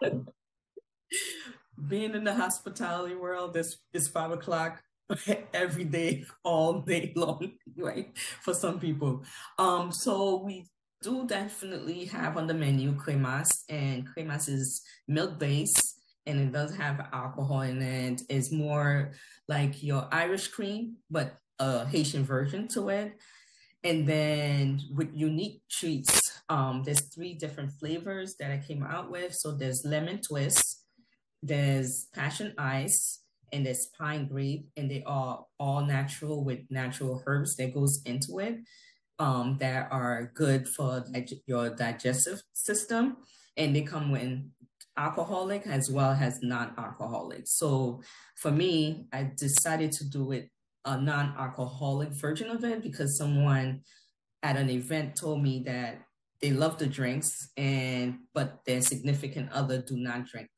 being 1.88 2.14
in 2.14 2.24
the 2.24 2.34
hospitality 2.34 3.14
world 3.14 3.52
this 3.52 3.76
is 3.92 4.08
five 4.08 4.30
o'clock 4.30 4.80
every 5.52 5.84
day 5.84 6.24
all 6.44 6.80
day 6.80 7.12
long 7.16 7.52
right 7.76 8.16
for 8.40 8.54
some 8.54 8.80
people 8.80 9.22
um 9.58 9.92
so 9.92 10.42
we 10.42 10.64
do 11.02 11.26
definitely 11.26 12.04
have 12.06 12.36
on 12.36 12.46
the 12.46 12.54
menu 12.54 12.94
cremas, 12.94 13.48
and 13.68 14.06
cremas 14.06 14.48
is 14.48 14.82
milk 15.08 15.38
based 15.38 16.00
and 16.26 16.40
it 16.40 16.52
does 16.52 16.74
have 16.76 17.08
alcohol 17.12 17.62
in 17.62 17.82
it. 17.82 18.22
It's 18.28 18.52
more 18.52 19.12
like 19.48 19.82
your 19.82 20.08
Irish 20.12 20.48
cream, 20.48 20.96
but 21.10 21.36
a 21.58 21.86
Haitian 21.86 22.24
version 22.24 22.68
to 22.68 22.88
it. 22.90 23.18
And 23.82 24.06
then 24.06 24.80
with 24.94 25.10
unique 25.14 25.62
treats, 25.70 26.42
um, 26.48 26.82
there's 26.84 27.00
three 27.00 27.34
different 27.34 27.72
flavors 27.72 28.36
that 28.38 28.50
I 28.50 28.58
came 28.58 28.82
out 28.82 29.10
with. 29.10 29.34
So 29.34 29.52
there's 29.52 29.84
lemon 29.84 30.20
twist, 30.20 30.84
there's 31.42 32.06
passion 32.14 32.54
ice, 32.58 33.22
and 33.52 33.64
there's 33.64 33.88
pine 33.98 34.28
grape, 34.28 34.68
and 34.76 34.90
they 34.90 35.02
are 35.06 35.44
all 35.58 35.84
natural 35.84 36.44
with 36.44 36.60
natural 36.70 37.22
herbs 37.26 37.56
that 37.56 37.74
goes 37.74 38.02
into 38.04 38.38
it 38.38 38.58
um, 39.20 39.58
that 39.58 39.86
are 39.92 40.32
good 40.34 40.66
for 40.66 41.04
dig- 41.12 41.42
your 41.46 41.68
digestive 41.68 42.42
system, 42.54 43.18
and 43.56 43.76
they 43.76 43.82
come 43.82 44.10
with 44.10 44.40
alcoholic 44.96 45.66
as 45.66 45.90
well 45.90 46.16
as 46.18 46.42
non-alcoholic. 46.42 47.46
So 47.46 48.02
for 48.36 48.50
me, 48.50 49.06
I 49.12 49.30
decided 49.36 49.92
to 49.92 50.08
do 50.08 50.32
it 50.32 50.50
a 50.86 50.98
non-alcoholic 50.98 52.08
version 52.08 52.48
of 52.50 52.64
it 52.64 52.82
because 52.82 53.18
someone 53.18 53.82
at 54.42 54.56
an 54.56 54.70
event 54.70 55.16
told 55.16 55.42
me 55.42 55.62
that 55.66 56.00
they 56.40 56.52
love 56.52 56.78
the 56.78 56.86
drinks 56.86 57.50
and 57.58 58.20
but 58.32 58.64
their 58.64 58.80
significant 58.80 59.52
other 59.52 59.82
do 59.82 59.98
not 59.98 60.26
drink 60.26 60.48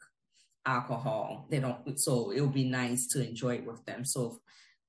alcohol. 0.64 1.48
They 1.50 1.58
don't 1.58 1.98
so 1.98 2.30
it 2.30 2.40
would 2.40 2.54
be 2.54 2.70
nice 2.70 3.08
to 3.08 3.28
enjoy 3.28 3.56
it 3.56 3.66
with 3.66 3.84
them. 3.84 4.04
So 4.04 4.38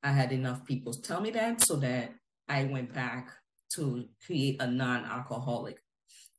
I 0.03 0.11
had 0.11 0.31
enough 0.31 0.63
people 0.65 0.93
tell 0.93 1.19
me 1.19 1.31
that 1.31 1.61
so 1.61 1.77
that 1.77 2.13
I 2.47 2.65
went 2.65 2.93
back 2.93 3.31
to 3.75 4.05
create 4.25 4.61
a 4.61 4.67
non-alcoholic 4.67 5.79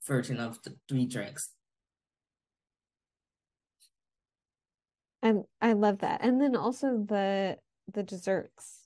version 0.06 0.40
of 0.40 0.62
the 0.62 0.76
three 0.88 1.06
drinks. 1.06 1.50
And 5.22 5.44
I 5.60 5.72
love 5.72 5.98
that. 6.00 6.20
And 6.22 6.40
then 6.40 6.54
also 6.54 7.04
the 7.06 7.58
the 7.92 8.02
desserts. 8.02 8.80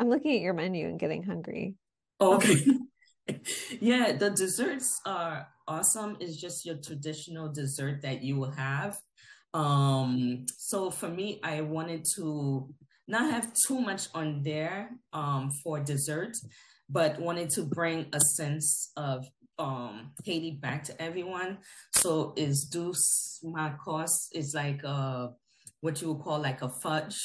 I'm 0.00 0.08
looking 0.08 0.34
at 0.34 0.40
your 0.40 0.54
menu 0.54 0.86
and 0.86 0.98
getting 0.98 1.22
hungry. 1.22 1.74
Oh, 2.20 2.36
okay. 2.36 2.64
yeah, 3.80 4.12
the 4.12 4.30
desserts 4.30 5.00
are 5.04 5.48
awesome. 5.66 6.16
It's 6.20 6.40
just 6.40 6.64
your 6.64 6.76
traditional 6.76 7.52
dessert 7.52 8.02
that 8.02 8.22
you 8.22 8.36
will 8.36 8.50
have. 8.52 8.98
Um, 9.54 10.46
so 10.56 10.90
for 10.90 11.08
me, 11.08 11.40
I 11.42 11.60
wanted 11.62 12.04
to 12.16 12.68
not 13.06 13.30
have 13.30 13.52
too 13.66 13.80
much 13.80 14.08
on 14.14 14.42
there 14.42 14.90
um, 15.12 15.50
for 15.62 15.80
dessert 15.80 16.36
but 16.88 17.20
wanted 17.20 17.50
to 17.50 17.62
bring 17.62 18.06
a 18.12 18.20
sense 18.20 18.92
of 18.96 19.26
um, 19.58 20.12
Haiti 20.24 20.52
back 20.52 20.84
to 20.84 21.02
everyone. 21.02 21.58
So 21.92 22.32
is 22.36 22.68
Douce 22.70 23.40
Marcos 23.42 24.28
is 24.32 24.54
like 24.54 24.82
a, 24.84 25.30
what 25.80 26.00
you 26.00 26.12
would 26.12 26.22
call 26.22 26.40
like 26.40 26.62
a 26.62 26.70
fudge, 26.82 27.18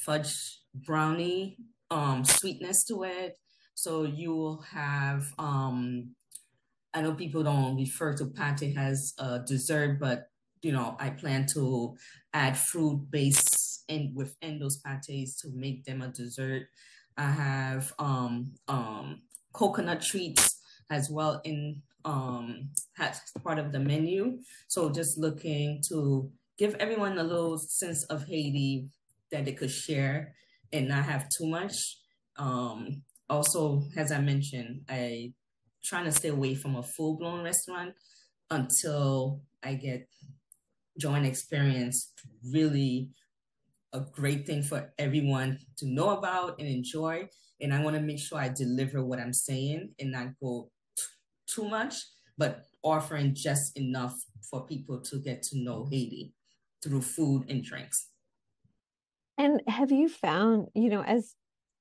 fudge 0.00 0.32
brownie, 0.74 1.58
um, 1.90 2.24
sweetness 2.24 2.84
to 2.84 3.02
it. 3.02 3.38
So 3.74 4.04
you 4.04 4.34
will 4.34 4.62
have 4.70 5.24
um, 5.38 6.14
I 6.94 7.00
know 7.00 7.14
people 7.14 7.42
don't 7.42 7.76
refer 7.76 8.14
to 8.16 8.26
pate 8.26 8.76
as 8.76 9.14
a 9.18 9.40
dessert, 9.40 9.98
but 9.98 10.26
you 10.60 10.72
know, 10.72 10.96
I 11.00 11.10
plan 11.10 11.46
to 11.54 11.96
add 12.32 12.56
fruit 12.56 13.06
base 13.10 13.84
and 13.88 14.14
within 14.14 14.58
those 14.58 14.78
pates 14.78 15.40
to 15.42 15.48
make 15.54 15.84
them 15.84 16.02
a 16.02 16.08
dessert. 16.08 16.68
I 17.16 17.30
have 17.30 17.92
um 17.98 18.52
um 18.68 19.22
coconut 19.52 20.02
treats 20.02 20.60
as 20.90 21.10
well 21.10 21.40
in 21.44 21.82
um 22.04 22.70
as 22.98 23.20
part 23.42 23.58
of 23.58 23.72
the 23.72 23.78
menu. 23.78 24.38
So 24.68 24.90
just 24.90 25.18
looking 25.18 25.82
to 25.88 26.30
give 26.58 26.74
everyone 26.76 27.18
a 27.18 27.22
little 27.22 27.58
sense 27.58 28.04
of 28.04 28.26
Haiti 28.26 28.88
that 29.30 29.44
they 29.44 29.52
could 29.52 29.70
share 29.70 30.34
and 30.72 30.88
not 30.88 31.04
have 31.04 31.28
too 31.28 31.46
much. 31.46 31.74
Um 32.36 33.02
also, 33.28 33.82
as 33.96 34.12
I 34.12 34.20
mentioned, 34.20 34.82
I 34.88 35.32
trying 35.82 36.04
to 36.04 36.12
stay 36.12 36.28
away 36.28 36.54
from 36.54 36.76
a 36.76 36.82
full 36.82 37.16
blown 37.16 37.42
restaurant 37.42 37.94
until 38.50 39.40
I 39.62 39.74
get 39.74 40.08
joint 40.98 41.26
experience 41.26 42.12
really 42.52 43.08
a 43.92 44.00
great 44.00 44.46
thing 44.46 44.62
for 44.62 44.92
everyone 44.98 45.58
to 45.78 45.86
know 45.86 46.10
about 46.10 46.58
and 46.58 46.68
enjoy. 46.68 47.28
And 47.60 47.72
I 47.72 47.82
want 47.82 47.96
to 47.96 48.02
make 48.02 48.18
sure 48.18 48.38
I 48.38 48.48
deliver 48.48 49.04
what 49.04 49.20
I'm 49.20 49.32
saying 49.32 49.90
and 49.98 50.12
not 50.12 50.28
go 50.40 50.70
t- 50.96 51.04
too 51.46 51.68
much, 51.68 51.94
but 52.38 52.64
offering 52.82 53.34
just 53.34 53.76
enough 53.76 54.14
for 54.50 54.66
people 54.66 55.00
to 55.00 55.18
get 55.18 55.42
to 55.44 55.58
know 55.58 55.86
Haiti 55.90 56.32
through 56.82 57.02
food 57.02 57.48
and 57.48 57.62
drinks. 57.62 58.08
And 59.38 59.62
have 59.66 59.92
you 59.92 60.08
found, 60.08 60.68
you 60.74 60.88
know, 60.88 61.02
as 61.02 61.34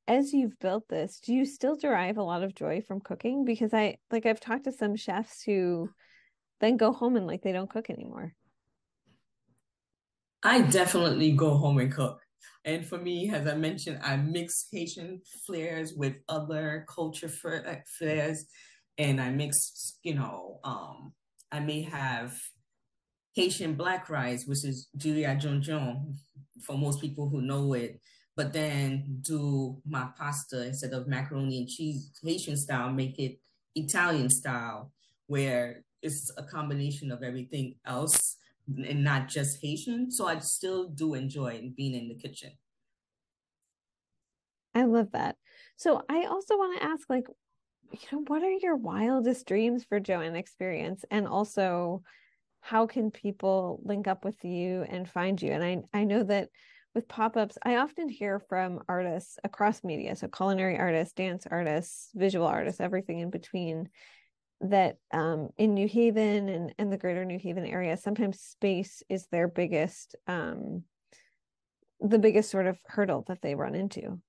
as 0.07 0.33
you've 0.33 0.59
built 0.59 0.87
this, 0.89 1.19
do 1.19 1.33
you 1.33 1.45
still 1.45 1.75
derive 1.75 2.17
a 2.17 2.23
lot 2.23 2.43
of 2.43 2.55
joy 2.55 2.81
from 2.81 2.99
cooking? 2.99 3.45
Because 3.45 3.73
I 3.73 3.97
like 4.11 4.25
I've 4.25 4.39
talked 4.39 4.65
to 4.65 4.71
some 4.71 4.95
chefs 4.95 5.43
who 5.43 5.89
then 6.59 6.77
go 6.77 6.91
home 6.91 7.15
and 7.15 7.27
like 7.27 7.41
they 7.41 7.51
don't 7.51 7.69
cook 7.69 7.89
anymore. 7.89 8.33
I 10.43 10.61
definitely 10.61 11.33
go 11.33 11.55
home 11.57 11.77
and 11.77 11.93
cook. 11.93 12.19
And 12.65 12.85
for 12.85 12.97
me, 12.97 13.31
as 13.31 13.47
I 13.47 13.55
mentioned, 13.55 13.99
I 14.03 14.17
mix 14.17 14.67
Haitian 14.71 15.21
flares 15.45 15.93
with 15.95 16.15
other 16.29 16.85
culture 16.87 17.29
flares, 17.29 18.45
and 18.97 19.21
I 19.21 19.29
mix, 19.31 19.97
you 20.03 20.15
know, 20.15 20.59
um, 20.63 21.13
I 21.51 21.59
may 21.59 21.81
have 21.81 22.39
Haitian 23.33 23.75
black 23.75 24.09
rice, 24.09 24.45
which 24.45 24.63
is 24.63 24.89
Julia 24.95 25.35
John 25.35 26.15
for 26.65 26.77
most 26.77 27.01
people 27.01 27.29
who 27.29 27.41
know 27.41 27.73
it, 27.73 27.99
but 28.35 28.53
then 28.53 29.21
do 29.21 29.77
my 29.87 30.07
pasta 30.17 30.67
instead 30.67 30.93
of 30.93 31.07
macaroni 31.07 31.59
and 31.59 31.67
cheese 31.67 32.11
Haitian 32.23 32.57
style, 32.57 32.91
make 32.91 33.17
it 33.19 33.39
Italian 33.75 34.29
style, 34.29 34.91
where 35.27 35.83
it's 36.01 36.31
a 36.37 36.43
combination 36.43 37.11
of 37.11 37.23
everything 37.23 37.75
else 37.85 38.37
and 38.87 39.03
not 39.03 39.27
just 39.27 39.61
Haitian. 39.61 40.11
So 40.11 40.27
I 40.27 40.39
still 40.39 40.89
do 40.89 41.13
enjoy 41.13 41.71
being 41.75 41.93
in 41.93 42.07
the 42.07 42.15
kitchen. 42.15 42.51
I 44.73 44.83
love 44.83 45.11
that. 45.11 45.35
So 45.75 46.03
I 46.09 46.25
also 46.25 46.57
want 46.57 46.79
to 46.79 46.85
ask, 46.85 47.09
like, 47.09 47.25
you 47.91 47.99
know, 48.11 48.23
what 48.27 48.43
are 48.43 48.51
your 48.51 48.75
wildest 48.75 49.45
dreams 49.45 49.83
for 49.83 49.99
Joanne 49.99 50.41
Xperience? 50.41 51.03
And 51.11 51.27
also, 51.27 52.03
how 52.61 52.87
can 52.87 53.11
people 53.11 53.81
link 53.83 54.07
up 54.07 54.23
with 54.23 54.43
you 54.45 54.85
and 54.87 55.09
find 55.09 55.41
you? 55.41 55.51
And 55.51 55.63
I, 55.63 55.99
I 55.99 56.03
know 56.05 56.23
that 56.23 56.49
with 56.93 57.07
pop-ups, 57.07 57.57
I 57.63 57.77
often 57.77 58.07
hear 58.07 58.39
from 58.39 58.81
artists 58.87 59.39
across 59.43 59.83
media, 59.83 60.15
so 60.15 60.27
culinary 60.27 60.77
artists, 60.77 61.13
dance 61.13 61.47
artists, 61.49 62.09
visual 62.13 62.45
artists, 62.45 62.81
everything 62.81 63.19
in 63.19 63.29
between, 63.29 63.89
that 64.61 64.97
um, 65.11 65.49
in 65.57 65.73
New 65.73 65.87
Haven 65.87 66.49
and, 66.49 66.73
and 66.77 66.91
the 66.91 66.97
greater 66.97 67.25
New 67.25 67.39
Haven 67.39 67.65
area, 67.65 67.97
sometimes 67.97 68.39
space 68.39 69.03
is 69.09 69.27
their 69.27 69.47
biggest, 69.47 70.15
um, 70.27 70.83
the 71.99 72.19
biggest 72.19 72.49
sort 72.49 72.67
of 72.67 72.77
hurdle 72.85 73.25
that 73.27 73.41
they 73.41 73.55
run 73.55 73.75
into. 73.75 74.19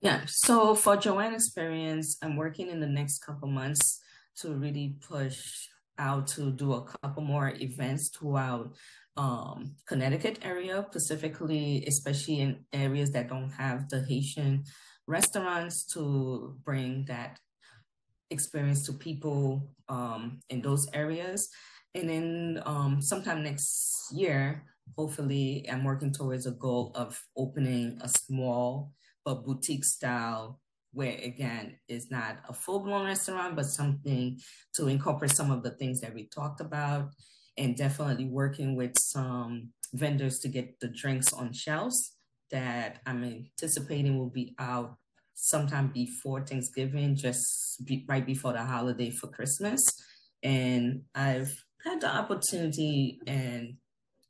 Yeah. 0.00 0.22
So 0.26 0.74
for 0.74 0.96
Joanne 0.96 1.36
Xperience, 1.36 2.16
I'm 2.22 2.36
working 2.36 2.68
in 2.68 2.80
the 2.80 2.88
next 2.88 3.20
couple 3.20 3.48
months 3.48 4.00
to 4.38 4.52
really 4.54 4.96
push 5.08 5.68
out 5.98 6.26
to 6.26 6.50
do 6.50 6.72
a 6.72 6.84
couple 6.84 7.22
more 7.22 7.52
events 7.60 8.10
throughout 8.10 8.74
um, 9.16 9.76
Connecticut 9.86 10.40
area, 10.42 10.84
specifically, 10.90 11.84
especially 11.86 12.40
in 12.40 12.64
areas 12.72 13.10
that 13.12 13.28
don't 13.28 13.50
have 13.50 13.88
the 13.88 14.04
Haitian 14.08 14.64
restaurants 15.06 15.84
to 15.94 16.56
bring 16.64 17.04
that 17.06 17.38
experience 18.32 18.84
to 18.86 18.92
people 18.92 19.70
um, 19.88 20.40
in 20.50 20.62
those 20.62 20.88
areas. 20.92 21.48
And 21.94 22.08
then 22.08 22.62
um, 22.64 23.00
sometime 23.00 23.42
next 23.42 24.12
year, 24.12 24.64
hopefully, 24.96 25.66
I'm 25.70 25.84
working 25.84 26.12
towards 26.12 26.46
a 26.46 26.52
goal 26.52 26.92
of 26.94 27.22
opening 27.36 27.98
a 28.00 28.08
small 28.08 28.92
but 29.24 29.44
boutique 29.44 29.84
style 29.84 30.58
where 30.92 31.16
again 31.22 31.78
is 31.88 32.10
not 32.10 32.38
a 32.48 32.52
full-blown 32.52 33.06
restaurant 33.06 33.56
but 33.56 33.64
something 33.66 34.38
to 34.74 34.88
incorporate 34.88 35.30
some 35.30 35.50
of 35.50 35.62
the 35.62 35.70
things 35.70 36.00
that 36.00 36.14
we 36.14 36.26
talked 36.26 36.60
about 36.60 37.10
and 37.56 37.76
definitely 37.76 38.26
working 38.26 38.76
with 38.76 38.92
some 38.98 39.68
vendors 39.94 40.38
to 40.40 40.48
get 40.48 40.78
the 40.80 40.88
drinks 40.88 41.32
on 41.32 41.52
shelves 41.52 42.12
that 42.50 43.00
i'm 43.06 43.24
anticipating 43.24 44.18
will 44.18 44.30
be 44.30 44.54
out 44.58 44.96
sometime 45.44 45.90
before 45.92 46.40
Thanksgiving, 46.46 47.16
just 47.16 47.84
be, 47.84 48.04
right 48.08 48.24
before 48.24 48.52
the 48.52 48.62
holiday 48.62 49.10
for 49.10 49.26
Christmas. 49.26 49.82
And 50.40 51.02
I've 51.16 51.52
had 51.84 52.00
the 52.00 52.06
opportunity 52.06 53.18
and 53.26 53.74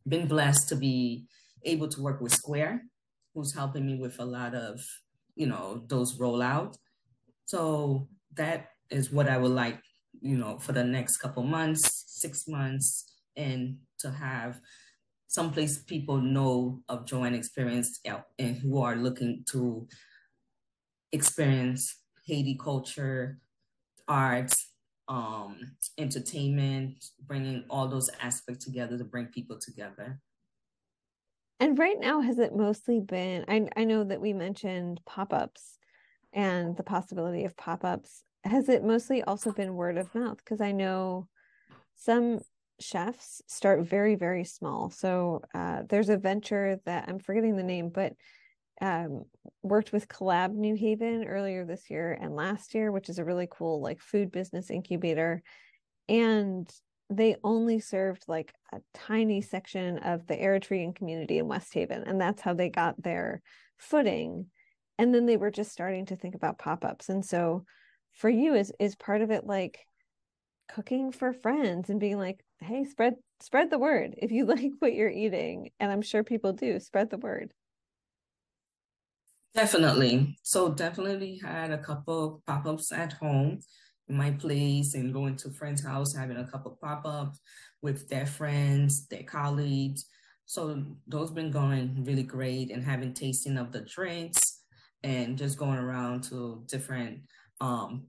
been 0.08 0.26
blessed 0.26 0.70
to 0.70 0.76
be 0.76 1.26
able 1.64 1.88
to 1.88 2.00
work 2.00 2.22
with 2.22 2.32
Square, 2.32 2.84
who's 3.34 3.54
helping 3.54 3.86
me 3.86 3.96
with 3.96 4.18
a 4.20 4.24
lot 4.24 4.54
of, 4.54 4.80
you 5.34 5.46
know, 5.46 5.82
those 5.86 6.18
rollout. 6.18 6.78
So 7.44 8.08
that 8.32 8.70
is 8.88 9.12
what 9.12 9.28
I 9.28 9.36
would 9.36 9.52
like, 9.52 9.80
you 10.22 10.38
know, 10.38 10.58
for 10.60 10.72
the 10.72 10.82
next 10.82 11.18
couple 11.18 11.42
months, 11.42 12.04
six 12.06 12.48
months, 12.48 13.04
and 13.36 13.76
to 13.98 14.10
have 14.12 14.60
someplace 15.26 15.76
people 15.76 16.22
know 16.22 16.80
of 16.88 17.04
Joanne 17.04 17.38
Xperience 17.38 17.88
uh, 18.10 18.20
and 18.38 18.56
who 18.56 18.80
are 18.80 18.96
looking 18.96 19.44
to 19.52 19.86
experience 21.12 21.96
Haiti 22.26 22.56
culture, 22.56 23.38
arts, 24.08 24.72
um, 25.08 25.76
entertainment, 25.98 27.04
bringing 27.26 27.64
all 27.68 27.88
those 27.88 28.10
aspects 28.20 28.64
together 28.64 28.96
to 28.98 29.04
bring 29.04 29.26
people 29.26 29.58
together. 29.58 30.20
And 31.60 31.78
right 31.78 31.98
now, 32.00 32.20
has 32.20 32.38
it 32.38 32.56
mostly 32.56 33.00
been? 33.00 33.44
I, 33.46 33.68
I 33.76 33.84
know 33.84 34.04
that 34.04 34.20
we 34.20 34.32
mentioned 34.32 35.00
pop 35.06 35.32
ups 35.32 35.78
and 36.32 36.76
the 36.76 36.82
possibility 36.82 37.44
of 37.44 37.56
pop 37.56 37.84
ups. 37.84 38.24
Has 38.44 38.68
it 38.68 38.82
mostly 38.82 39.22
also 39.22 39.52
been 39.52 39.74
word 39.74 39.96
of 39.96 40.12
mouth? 40.14 40.38
Because 40.38 40.60
I 40.60 40.72
know 40.72 41.28
some 41.94 42.40
chefs 42.80 43.42
start 43.46 43.82
very, 43.82 44.16
very 44.16 44.44
small. 44.44 44.90
So 44.90 45.42
uh, 45.54 45.82
there's 45.88 46.08
a 46.08 46.16
venture 46.16 46.80
that 46.84 47.04
I'm 47.08 47.20
forgetting 47.20 47.56
the 47.56 47.62
name, 47.62 47.90
but 47.90 48.14
um, 48.82 49.24
worked 49.62 49.92
with 49.92 50.08
Collab 50.08 50.52
New 50.52 50.74
Haven 50.74 51.24
earlier 51.24 51.64
this 51.64 51.88
year 51.88 52.18
and 52.20 52.34
last 52.34 52.74
year, 52.74 52.90
which 52.90 53.08
is 53.08 53.18
a 53.20 53.24
really 53.24 53.48
cool 53.48 53.80
like 53.80 54.00
food 54.00 54.32
business 54.32 54.70
incubator. 54.70 55.42
And 56.08 56.68
they 57.08 57.36
only 57.44 57.78
served 57.78 58.24
like 58.26 58.52
a 58.72 58.80
tiny 58.92 59.40
section 59.40 59.98
of 59.98 60.26
the 60.26 60.36
Eritrean 60.36 60.96
community 60.96 61.38
in 61.38 61.46
West 61.46 61.72
Haven. 61.72 62.02
And 62.04 62.20
that's 62.20 62.42
how 62.42 62.54
they 62.54 62.70
got 62.70 63.00
their 63.00 63.40
footing. 63.78 64.46
And 64.98 65.14
then 65.14 65.26
they 65.26 65.36
were 65.36 65.50
just 65.52 65.70
starting 65.70 66.06
to 66.06 66.16
think 66.16 66.34
about 66.34 66.58
pop-ups. 66.58 67.08
And 67.08 67.24
so 67.24 67.64
for 68.14 68.28
you 68.28 68.54
is 68.54 68.72
is 68.80 68.96
part 68.96 69.22
of 69.22 69.30
it 69.30 69.46
like 69.46 69.78
cooking 70.68 71.12
for 71.12 71.32
friends 71.32 71.88
and 71.88 72.00
being 72.00 72.18
like, 72.18 72.44
hey, 72.60 72.84
spread 72.84 73.14
spread 73.40 73.70
the 73.70 73.78
word 73.78 74.16
if 74.18 74.32
you 74.32 74.44
like 74.46 74.72
what 74.80 74.94
you're 74.94 75.08
eating. 75.08 75.70
And 75.78 75.92
I'm 75.92 76.02
sure 76.02 76.24
people 76.24 76.52
do, 76.52 76.80
spread 76.80 77.10
the 77.10 77.18
word. 77.18 77.52
Definitely. 79.54 80.38
So 80.42 80.72
definitely 80.72 81.38
had 81.42 81.70
a 81.70 81.78
couple 81.78 82.42
pop-ups 82.46 82.90
at 82.90 83.12
home 83.12 83.60
in 84.08 84.16
my 84.16 84.30
place 84.30 84.94
and 84.94 85.12
going 85.12 85.36
to 85.36 85.50
friends' 85.50 85.84
house, 85.84 86.14
having 86.14 86.38
a 86.38 86.46
couple 86.50 86.78
pop-ups 86.80 87.38
with 87.82 88.08
their 88.08 88.26
friends, 88.26 89.06
their 89.08 89.24
colleagues. 89.24 90.06
So 90.46 90.82
those 91.06 91.30
been 91.30 91.50
going 91.50 92.02
really 92.04 92.22
great 92.22 92.70
and 92.70 92.82
having 92.82 93.12
tasting 93.12 93.58
of 93.58 93.72
the 93.72 93.82
drinks 93.82 94.60
and 95.02 95.36
just 95.36 95.58
going 95.58 95.78
around 95.78 96.24
to 96.24 96.64
different 96.66 97.20
um, 97.60 98.06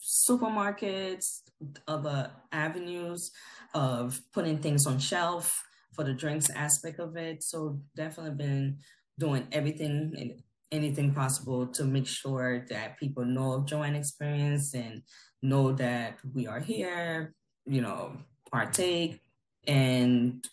supermarkets, 0.00 1.40
other 1.88 2.30
avenues 2.52 3.30
of 3.74 4.20
putting 4.32 4.58
things 4.58 4.86
on 4.86 4.98
shelf 4.98 5.64
for 5.92 6.04
the 6.04 6.12
drinks 6.12 6.50
aspect 6.50 6.98
of 6.98 7.16
it. 7.16 7.42
So 7.42 7.80
definitely 7.94 8.36
been 8.36 8.78
doing 9.18 9.46
everything 9.52 10.14
and 10.18 10.42
anything 10.72 11.14
possible 11.14 11.66
to 11.68 11.84
make 11.84 12.06
sure 12.06 12.66
that 12.68 12.98
people 12.98 13.24
know 13.24 13.54
of 13.54 13.66
Joanne 13.66 13.94
Xperience 13.94 14.74
and 14.74 15.02
know 15.42 15.72
that 15.72 16.18
we 16.34 16.46
are 16.46 16.60
here, 16.60 17.34
you 17.64 17.80
know, 17.80 18.16
partake 18.50 19.20
and 19.66 20.46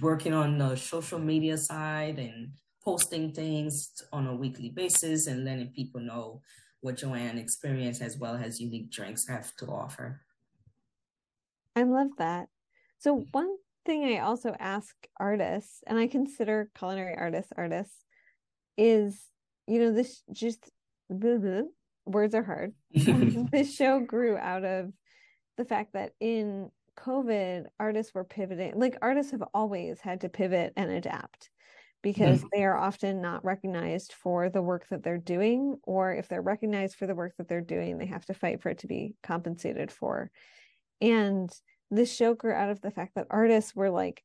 working 0.00 0.32
on 0.32 0.58
the 0.58 0.76
social 0.76 1.18
media 1.18 1.56
side 1.56 2.18
and 2.18 2.50
posting 2.84 3.32
things 3.32 3.90
on 4.12 4.26
a 4.26 4.34
weekly 4.34 4.70
basis 4.70 5.26
and 5.26 5.44
letting 5.44 5.68
people 5.68 6.00
know 6.00 6.40
what 6.80 6.96
Joanne 6.96 7.42
Xperience 7.44 8.00
as 8.00 8.16
well 8.16 8.36
as 8.36 8.60
unique 8.60 8.90
drinks 8.90 9.26
have 9.26 9.54
to 9.56 9.66
offer. 9.66 10.20
I 11.74 11.82
love 11.82 12.10
that. 12.18 12.48
So 12.98 13.26
one 13.32 13.56
thing 13.86 14.04
I 14.04 14.18
also 14.18 14.54
ask 14.58 14.94
artists, 15.18 15.82
and 15.86 15.98
I 15.98 16.08
consider 16.08 16.70
culinary 16.76 17.16
artists 17.16 17.52
artists, 17.56 18.04
is 18.76 19.18
you 19.66 19.80
know 19.80 19.92
this 19.92 20.22
just 20.32 20.70
blah, 21.08 21.38
blah, 21.38 21.62
words 22.04 22.34
are 22.34 22.42
hard. 22.42 22.72
this 22.92 23.74
show 23.74 24.00
grew 24.00 24.36
out 24.36 24.64
of 24.64 24.92
the 25.56 25.64
fact 25.64 25.94
that 25.94 26.12
in 26.20 26.70
COVID, 26.98 27.64
artists 27.78 28.14
were 28.14 28.24
pivoting. 28.24 28.72
Like 28.76 28.96
artists 29.02 29.32
have 29.32 29.44
always 29.54 30.00
had 30.00 30.22
to 30.22 30.28
pivot 30.28 30.72
and 30.76 30.90
adapt 30.90 31.50
because 32.02 32.42
mm. 32.42 32.48
they 32.52 32.64
are 32.64 32.76
often 32.76 33.20
not 33.20 33.44
recognized 33.44 34.12
for 34.12 34.48
the 34.48 34.62
work 34.62 34.86
that 34.88 35.02
they're 35.02 35.18
doing, 35.18 35.76
or 35.82 36.14
if 36.14 36.28
they're 36.28 36.42
recognized 36.42 36.96
for 36.96 37.06
the 37.06 37.14
work 37.14 37.34
that 37.38 37.48
they're 37.48 37.60
doing, 37.60 37.98
they 37.98 38.06
have 38.06 38.24
to 38.26 38.34
fight 38.34 38.62
for 38.62 38.70
it 38.70 38.78
to 38.78 38.86
be 38.86 39.14
compensated 39.22 39.90
for. 39.90 40.30
And 41.00 41.50
this 41.90 42.14
show 42.14 42.34
grew 42.34 42.52
out 42.52 42.70
of 42.70 42.80
the 42.80 42.90
fact 42.90 43.14
that 43.14 43.26
artists 43.30 43.74
were 43.74 43.90
like 43.90 44.22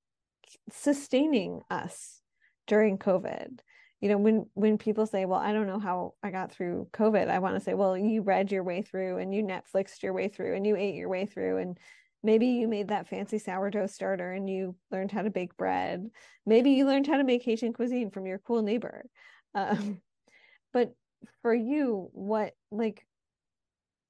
sustaining 0.71 1.61
us 1.69 2.21
during 2.67 2.97
COVID. 2.97 3.59
You 3.99 4.09
know 4.09 4.17
when 4.17 4.47
when 4.55 4.79
people 4.79 5.05
say 5.05 5.25
well 5.25 5.39
i 5.39 5.53
don't 5.53 5.67
know 5.67 5.77
how 5.77 6.15
i 6.23 6.31
got 6.31 6.51
through 6.51 6.87
covid 6.91 7.29
i 7.29 7.37
want 7.37 7.53
to 7.53 7.59
say 7.59 7.75
well 7.75 7.95
you 7.95 8.23
read 8.23 8.51
your 8.51 8.63
way 8.63 8.81
through 8.81 9.19
and 9.19 9.31
you 9.31 9.43
netflixed 9.43 10.01
your 10.01 10.13
way 10.13 10.27
through 10.27 10.55
and 10.55 10.65
you 10.65 10.75
ate 10.75 10.95
your 10.95 11.07
way 11.07 11.27
through 11.27 11.57
and 11.57 11.77
maybe 12.23 12.47
you 12.47 12.67
made 12.67 12.89
that 12.89 13.07
fancy 13.07 13.37
sourdough 13.37 13.87
starter 13.87 14.31
and 14.31 14.49
you 14.49 14.75
learned 14.91 15.11
how 15.11 15.21
to 15.21 15.29
bake 15.29 15.57
bread. 15.57 16.09
Maybe 16.45 16.71
you 16.71 16.85
learned 16.85 17.07
how 17.07 17.17
to 17.17 17.23
make 17.23 17.43
haitian 17.43 17.73
cuisine 17.73 18.11
from 18.11 18.25
your 18.25 18.39
cool 18.39 18.61
neighbor. 18.61 19.05
Um, 19.53 19.99
but 20.71 20.95
for 21.41 21.53
you 21.53 22.09
what 22.13 22.53
like 22.71 23.05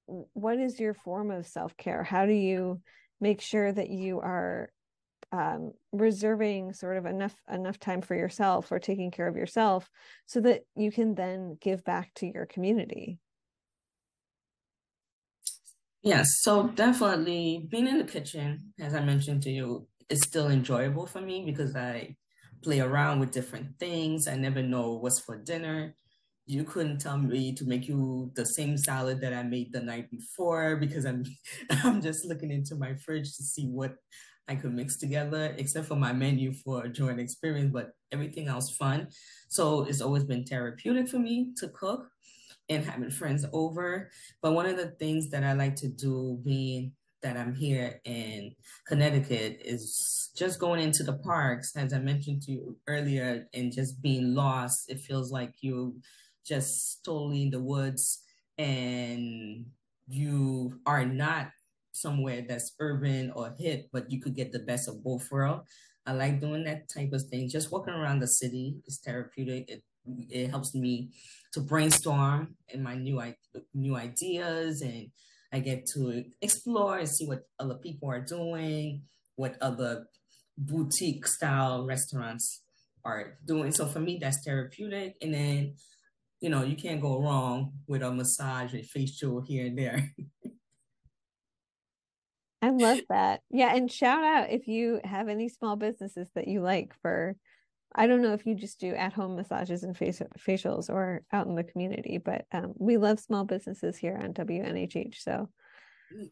what 0.06 0.60
is 0.60 0.80
your 0.80 0.94
form 0.94 1.32
of 1.32 1.48
self-care? 1.48 2.04
How 2.04 2.28
do 2.28 2.32
you 2.32 2.80
make 3.22 3.40
sure 3.40 3.72
that 3.72 3.90
you 3.90 4.20
are 4.20 4.70
um, 5.32 5.72
reserving 5.94 6.74
sort 6.74 6.98
of 6.98 7.06
enough 7.06 7.36
enough 7.50 7.80
time 7.80 8.02
for 8.02 8.16
yourself 8.16 8.72
or 8.72 8.80
taking 8.80 9.12
care 9.12 9.28
of 9.28 9.38
yourself 9.38 9.90
so 10.26 10.42
that 10.42 10.64
you 10.76 10.92
can 10.92 11.16
then 11.16 11.58
give 11.62 11.86
back 11.86 12.14
to 12.16 12.28
your 12.28 12.46
community. 12.46 13.20
Yes 16.02 16.28
so 16.42 16.68
definitely 16.68 17.66
being 17.70 17.88
in 17.88 18.00
the 18.00 18.04
kitchen 18.04 18.74
as 18.80 18.96
i 18.96 19.00
mentioned 19.00 19.44
to 19.44 19.52
you 19.52 19.88
is 20.10 20.22
still 20.22 20.50
enjoyable 20.50 21.06
for 21.06 21.22
me 21.22 21.46
because 21.46 21.76
i 21.76 22.16
play 22.62 22.80
around 22.80 23.20
with 23.20 23.32
different 23.32 23.78
things. 23.80 24.28
I 24.28 24.36
never 24.36 24.62
know 24.62 24.94
what's 24.94 25.20
for 25.20 25.38
dinner 25.38 25.96
you 26.46 26.64
couldn't 26.64 27.00
tell 27.00 27.18
me 27.18 27.54
to 27.54 27.66
make 27.66 27.88
you 27.88 28.32
the 28.36 28.46
same 28.46 28.78
salad 28.78 29.22
that 29.22 29.34
I 29.34 29.44
made 29.44 29.72
the 29.72 29.82
night 29.82 30.10
before 30.10 30.76
because 30.76 31.06
I'm 31.06 31.24
I'm 31.84 32.02
just 32.02 32.26
looking 32.26 32.52
into 32.52 32.76
my 32.76 32.96
fridge 32.96 33.36
to 33.38 33.44
see 33.44 33.68
what 33.68 33.96
I 34.48 34.56
could 34.56 34.74
mix 34.74 34.98
together, 34.98 35.54
except 35.58 35.88
for 35.88 35.96
my 35.96 36.12
menu 36.12 36.54
for 36.54 36.84
a 36.84 36.90
Joanne 36.90 37.26
Xperience, 37.26 37.72
but 37.72 37.92
everything 38.12 38.48
else 38.48 38.76
fun. 38.76 39.08
So 39.50 39.84
it's 39.84 40.02
always 40.02 40.26
been 40.26 40.44
therapeutic 40.44 41.08
for 41.08 41.20
me 41.20 41.54
to 41.58 41.70
cook 41.70 42.10
and 42.68 42.84
having 42.84 43.12
friends 43.12 43.46
over. 43.54 44.10
But 44.42 44.54
one 44.54 44.66
of 44.66 44.78
the 44.78 44.92
things 45.00 45.30
that 45.30 45.44
I 45.44 45.54
like 45.54 45.76
to 45.78 45.88
do 45.88 46.42
being 46.44 46.94
that 47.22 47.38
I'm 47.38 47.54
here 47.54 48.02
in 48.04 48.56
Connecticut 48.88 49.62
is 49.64 50.32
just 50.36 50.60
going 50.60 50.82
into 50.82 51.04
the 51.04 51.18
parks, 51.20 51.76
as 51.76 51.94
I 51.94 52.00
mentioned 52.00 52.42
to 52.44 52.52
you 52.52 52.78
earlier, 52.88 53.48
and 53.54 53.72
just 53.72 54.02
being 54.02 54.34
lost. 54.34 54.90
It 54.90 55.00
feels 55.00 55.32
like 55.32 55.54
you 55.62 56.02
just 56.46 57.04
totally 57.04 57.44
in 57.44 57.52
the 57.52 57.60
woods 57.60 58.24
and 58.58 59.66
you 60.08 60.80
are 60.86 61.06
not 61.06 61.50
somewhere 61.92 62.44
that's 62.48 62.74
urban 62.80 63.32
or 63.36 63.54
hip, 63.58 63.88
but 63.92 64.12
you 64.12 64.22
could 64.22 64.36
get 64.36 64.52
the 64.52 64.60
best 64.60 64.88
of 64.88 65.04
both 65.04 65.30
worlds. 65.32 65.70
I 66.06 66.14
like 66.14 66.42
doing 66.42 66.64
that 66.64 66.90
type 66.90 67.14
of 67.14 67.24
thing. 67.24 67.50
Just 67.50 67.72
walking 67.72 67.94
around 67.94 68.20
the 68.20 68.28
city 68.28 68.78
is 68.86 69.00
therapeutic. 69.04 69.70
It 69.70 69.84
it 70.30 70.50
helps 70.50 70.74
me 70.74 71.12
to 71.54 71.62
brainstorm 71.62 72.56
and 72.74 72.84
my 72.84 72.96
new 72.96 73.22
new 73.74 73.96
ideas, 73.96 74.82
and 74.82 75.12
I 75.54 75.60
get 75.60 75.86
to 75.94 76.24
explore 76.42 76.98
and 76.98 77.08
see 77.10 77.28
what 77.28 77.48
other 77.60 77.76
people 77.76 78.10
are 78.10 78.22
doing, 78.22 79.04
what 79.36 79.58
other 79.62 80.08
boutique 80.58 81.28
style 81.28 81.86
restaurants 81.86 82.62
are 83.04 83.38
doing. 83.46 83.72
So 83.72 83.86
for 83.86 84.00
me, 84.00 84.18
that's 84.20 84.44
therapeutic. 84.44 85.18
And 85.22 85.34
then, 85.34 85.76
you 86.42 86.50
know, 86.50 86.64
you 86.64 86.76
can't 86.76 87.00
go 87.00 87.22
wrong 87.22 87.72
with 87.88 88.02
a 88.02 88.12
massage 88.12 88.74
and 88.74 88.86
facial 88.86 89.42
here 89.42 89.68
and 89.68 89.78
there. 89.78 90.12
I 92.64 92.70
love 92.70 93.00
that. 93.10 93.42
Yeah. 93.50 93.74
And 93.74 93.92
shout 93.92 94.24
out 94.24 94.52
if 94.52 94.68
you 94.68 95.00
have 95.04 95.30
any 95.30 95.50
small 95.50 95.76
businesses 95.76 96.30
that 96.36 96.48
you 96.48 96.62
like 96.62 96.94
for, 97.02 97.36
I 97.94 98.08
don't 98.08 98.22
know 98.22 98.34
if 98.34 98.46
you 98.46 98.56
just 98.56 98.80
do 98.80 98.94
at 98.94 99.14
home 99.14 99.36
massages 99.36 99.84
and 99.84 99.98
facials 99.98 100.90
or 100.90 101.24
out 101.32 101.48
in 101.48 101.56
the 101.56 101.64
community, 101.64 102.18
but 102.18 102.46
um, 102.52 102.74
we 102.78 102.98
love 102.98 103.20
small 103.20 103.46
businesses 103.46 103.98
here 103.98 104.20
on 104.22 104.34
WNHH. 104.34 105.16
So, 105.16 105.50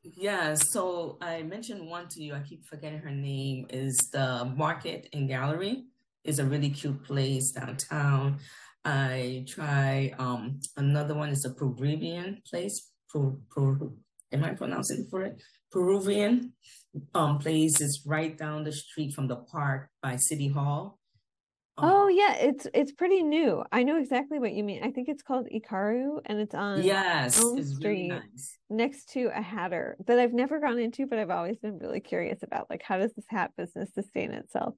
yeah. 0.03 0.55
So 0.55 1.17
I 1.21 1.43
mentioned 1.43 1.87
one 1.87 2.07
to 2.09 2.23
you. 2.23 2.35
I 2.35 2.41
keep 2.41 2.65
forgetting 2.65 2.99
her 2.99 3.11
name. 3.11 3.67
Is 3.69 3.97
the 4.11 4.51
Market 4.55 5.09
and 5.13 5.27
Gallery? 5.27 5.85
is 6.23 6.39
a 6.39 6.45
really 6.45 6.69
cute 6.69 7.03
place 7.03 7.51
downtown. 7.51 8.39
I 8.85 9.45
try 9.47 10.13
um 10.17 10.59
another 10.77 11.15
one 11.15 11.29
is 11.29 11.45
a 11.45 11.53
Peruvian 11.53 12.41
place. 12.49 12.91
Pro, 13.09 13.39
pro, 13.49 13.93
am 14.31 14.43
I 14.43 14.53
pronouncing 14.53 15.07
for 15.09 15.23
it? 15.23 15.41
Peruvian 15.71 16.53
um, 17.13 17.39
place 17.39 17.81
is 17.81 18.03
right 18.05 18.37
down 18.37 18.63
the 18.63 18.71
street 18.71 19.13
from 19.13 19.27
the 19.27 19.35
park 19.35 19.89
by 20.01 20.15
City 20.15 20.47
Hall. 20.47 20.99
Um, 21.77 21.89
oh 21.91 22.07
yeah, 22.07 22.35
it's 22.35 22.67
it's 22.73 22.91
pretty 22.91 23.23
new. 23.23 23.63
I 23.71 23.83
know 23.83 23.97
exactly 23.97 24.39
what 24.39 24.53
you 24.53 24.63
mean. 24.63 24.83
I 24.83 24.91
think 24.91 25.07
it's 25.07 25.23
called 25.23 25.47
Ikaru, 25.47 26.19
and 26.25 26.39
it's 26.39 26.55
on 26.55 26.83
yes, 26.83 27.39
Elm 27.39 27.63
Street 27.63 27.87
really 27.87 28.07
nice. 28.09 28.57
next 28.69 29.09
to 29.13 29.29
a 29.33 29.41
Hatter 29.41 29.95
that 30.05 30.19
I've 30.19 30.33
never 30.33 30.59
gone 30.59 30.79
into, 30.79 31.07
but 31.07 31.19
I've 31.19 31.29
always 31.29 31.57
been 31.57 31.77
really 31.77 32.01
curious 32.01 32.43
about. 32.43 32.69
Like, 32.69 32.83
how 32.83 32.97
does 32.97 33.13
this 33.13 33.25
hat 33.29 33.51
business 33.57 33.93
sustain 33.93 34.31
itself? 34.31 34.75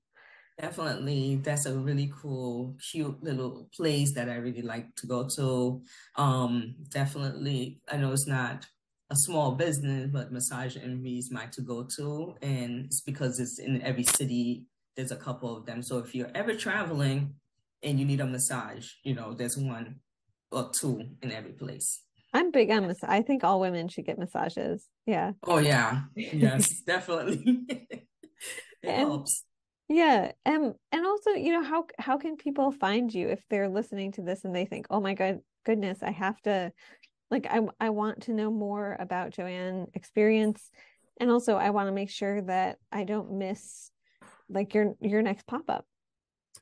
Definitely, 0.62 1.38
that's 1.38 1.65
a 1.65 1.74
really 1.74 2.13
cool, 2.21 2.78
cute 2.91 3.24
little 3.24 3.67
place 3.76 4.13
that 4.13 4.30
I 4.30 4.36
really 4.36 4.62
like 4.62 4.95
to 4.97 5.08
go 5.08 5.28
to. 5.36 5.82
Um, 6.15 6.76
definitely, 6.89 7.82
I 7.91 7.97
know 7.97 8.12
it's 8.12 8.28
not 8.28 8.67
a 9.10 9.15
small 9.15 9.54
business, 9.54 10.10
but 10.12 10.32
Massage 10.32 10.78
Envy 10.78 11.17
is 11.17 11.32
my 11.32 11.45
to 11.47 11.62
go 11.62 11.88
to. 11.97 12.36
And 12.43 12.86
it's 12.86 13.02
because 13.02 13.39
it's 13.39 13.60
in 13.60 13.81
every 13.81 14.04
city, 14.04 14.65
there's 14.96 15.12
a 15.12 15.17
couple 15.17 15.58
of 15.58 15.65
them. 15.65 15.81
So 15.81 15.98
if 15.98 16.13
you're 16.13 16.31
ever 16.35 16.54
traveling 16.54 17.33
and 17.83 18.00
you 18.00 18.06
need 18.06 18.21
a 18.21 18.25
massage, 18.25 18.92
you 19.04 19.15
know, 19.15 19.33
there's 19.33 19.58
one 19.58 19.96
or 20.52 20.69
two 20.73 21.02
in 21.21 21.31
every 21.31 21.54
place. 21.54 22.04
I'm 22.33 22.52
big 22.52 22.69
on 22.71 22.88
massage. 22.88 23.10
I 23.10 23.21
think 23.21 23.44
all 23.44 23.60
women 23.60 23.90
should 23.90 24.06
get 24.06 24.17
massages. 24.17 24.88
Yeah. 25.06 25.33
Oh 25.44 25.58
yeah. 25.58 26.04
Yes, 26.15 26.81
definitely. 26.85 27.65
it 27.69 28.08
and, 28.83 28.98
helps. 28.98 29.44
Yeah. 29.92 30.31
And 30.46 30.73
and 30.94 31.06
also, 31.06 31.31
you 31.31 31.52
know, 31.52 31.63
how 31.63 31.85
how 32.00 32.17
can 32.17 32.37
people 32.37 32.71
find 32.71 33.13
you 33.13 33.27
if 33.27 33.44
they're 33.50 33.67
listening 33.67 34.13
to 34.13 34.21
this 34.21 34.46
and 34.46 34.56
they 34.56 34.63
think, 34.63 34.87
oh 34.89 35.02
my 35.02 35.13
god, 35.13 35.42
goodness, 35.65 36.02
I 36.02 36.12
have 36.12 36.42
to 36.44 36.71
like 37.29 37.46
I 37.50 37.60
I 37.77 37.89
want 37.89 38.21
to 38.23 38.33
know 38.33 38.50
more 38.50 38.96
about 39.02 39.31
Joanne 39.31 39.87
Xperience 39.98 40.62
and 41.19 41.29
also 41.29 41.58
I 41.58 41.71
want 41.71 41.89
to 41.89 41.92
make 41.92 42.10
sure 42.10 42.42
that 42.44 42.77
I 42.89 43.04
don't 43.04 43.33
miss 43.33 43.92
like 44.48 44.73
your 44.73 44.96
your 45.02 45.21
next 45.21 45.46
pop-up. 45.46 45.85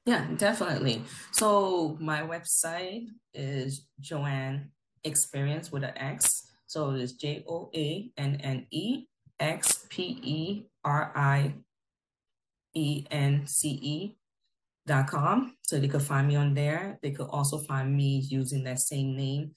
Yeah, 0.06 0.26
definitely. 0.36 1.04
So 1.32 1.98
my 2.00 2.22
website 2.22 3.10
is 3.36 3.86
Joanne 4.00 4.72
Xperience 5.06 5.72
with 5.72 5.84
an 5.84 5.96
X. 5.96 6.28
So 6.66 6.92
it's 6.92 7.14
J 7.14 7.44
O 7.48 7.70
A 7.76 8.12
N 8.18 8.42
N 8.42 8.66
E 12.80 13.08
N 13.12 13.46
C 13.46 13.70
E 13.82 14.16
dot 14.88 15.08
com. 15.08 15.56
So 15.62 15.80
they 15.80 15.88
could 15.88 16.02
find 16.02 16.28
me 16.28 16.36
on 16.36 16.54
there. 16.54 17.00
They 17.02 17.12
could 17.12 17.28
also 17.30 17.58
find 17.58 17.96
me 17.96 18.26
using 18.30 18.64
that 18.64 18.80
same 18.80 19.16
name 19.16 19.52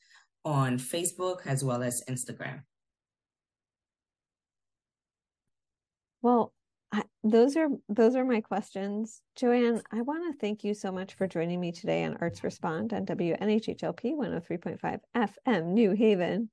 on 0.45 0.79
Facebook 0.79 1.47
as 1.47 1.64
well 1.64 1.83
as 1.83 2.03
Instagram. 2.09 2.62
Well, 6.20 6.53
I, 6.93 7.05
those 7.25 7.57
are 7.57 7.68
those 7.89 8.14
are 8.16 8.25
my 8.25 8.41
questions. 8.41 9.23
Joanne, 9.37 9.83
I 9.91 10.03
want 10.03 10.33
to 10.33 10.39
thank 10.39 10.62
you 10.62 10.75
so 10.75 10.93
much 10.93 11.14
for 11.14 11.27
joining 11.27 11.61
me 11.61 11.73
today 11.73 12.05
on 12.05 12.18
Arts 12.20 12.45
Respond 12.45 12.93
on 12.93 13.07
WNHHLP 13.07 14.14
103.5 14.14 15.01
FM 15.16 15.66
New 15.68 15.93
Haven. 15.93 16.51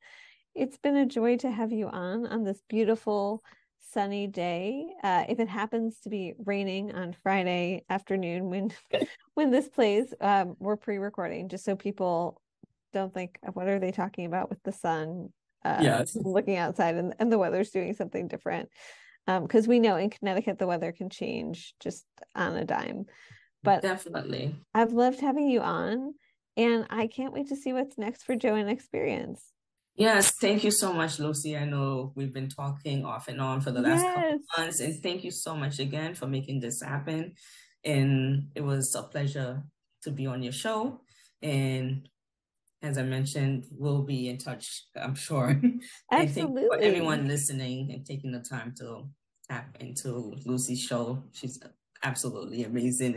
it's 0.55 0.77
been 0.77 0.95
a 0.97 1.05
joy 1.05 1.37
to 1.37 1.51
have 1.51 1.71
you 1.71 1.87
on 1.87 2.25
on 2.25 2.43
this 2.43 2.61
beautiful 2.69 3.43
sunny 3.91 4.27
day. 4.27 4.87
Uh, 5.03 5.25
if 5.27 5.39
it 5.39 5.49
happens 5.49 5.99
to 6.01 6.09
be 6.09 6.33
raining 6.45 6.93
on 6.93 7.13
Friday 7.13 7.83
afternoon 7.89 8.49
when 8.49 8.71
when 9.33 9.51
this 9.51 9.67
plays, 9.67 10.13
um, 10.21 10.55
we're 10.59 10.77
pre-recording 10.77 11.49
just 11.49 11.65
so 11.65 11.75
people 11.75 12.41
don't 12.93 13.13
think 13.13 13.37
what 13.53 13.67
are 13.67 13.79
they 13.79 13.91
talking 13.91 14.25
about 14.25 14.49
with 14.49 14.61
the 14.63 14.71
sun 14.71 15.29
uh, 15.63 15.77
yes. 15.81 16.15
looking 16.15 16.55
outside 16.55 16.95
and, 16.95 17.13
and 17.19 17.31
the 17.31 17.37
weather's 17.37 17.69
doing 17.69 17.93
something 17.93 18.27
different 18.27 18.69
because 19.27 19.65
um, 19.65 19.69
we 19.69 19.79
know 19.79 19.95
in 19.95 20.09
Connecticut 20.09 20.57
the 20.57 20.67
weather 20.67 20.91
can 20.91 21.09
change 21.09 21.73
just 21.79 22.05
on 22.35 22.55
a 22.55 22.65
dime. 22.65 23.05
But 23.61 23.81
definitely, 23.81 24.55
I've 24.73 24.93
loved 24.93 25.19
having 25.19 25.49
you 25.49 25.59
on, 25.59 26.13
and 26.55 26.87
I 26.89 27.07
can't 27.07 27.33
wait 27.33 27.49
to 27.49 27.55
see 27.55 27.73
what's 27.73 27.97
next 27.97 28.23
for 28.23 28.35
Joanne 28.35 28.75
Xperience. 28.75 29.41
Yes, 29.99 30.31
thank 30.31 30.63
you 30.63 30.71
so 30.71 30.93
much, 30.93 31.19
Lucy. 31.19 31.57
I 31.57 31.65
know 31.65 32.13
we've 32.15 32.33
been 32.33 32.47
talking 32.47 33.03
off 33.03 33.27
and 33.27 33.41
on 33.41 33.59
for 33.59 33.71
the 33.71 33.81
last 33.81 34.01
yes. 34.01 34.15
couple 34.15 34.39
months, 34.57 34.79
and 34.79 35.03
thank 35.03 35.25
you 35.25 35.31
so 35.31 35.53
much 35.57 35.79
again 35.79 36.15
for 36.15 36.25
making 36.25 36.61
this 36.61 36.81
happen. 36.81 37.33
And 37.83 38.47
it 38.55 38.63
was 38.63 38.95
a 38.95 39.03
pleasure 39.03 39.61
to 40.03 40.11
be 40.11 40.25
on 40.25 40.41
your 40.41 40.53
show. 40.53 41.01
And 41.41 42.07
as 42.81 42.97
I 42.97 43.03
mentioned, 43.03 43.65
we'll 43.71 44.03
be 44.03 44.29
in 44.29 44.37
touch, 44.37 44.85
I'm 44.95 45.15
sure. 45.15 45.61
Absolutely. 46.11 46.67
for 46.67 46.81
everyone 46.81 47.27
listening 47.27 47.91
and 47.91 48.05
taking 48.05 48.31
the 48.31 48.39
time 48.39 48.73
to 48.79 49.09
tap 49.49 49.75
into 49.81 50.33
Lucy's 50.45 50.81
show. 50.81 51.23
She's 51.33 51.59
absolutely 52.03 52.63
amazing 52.63 53.15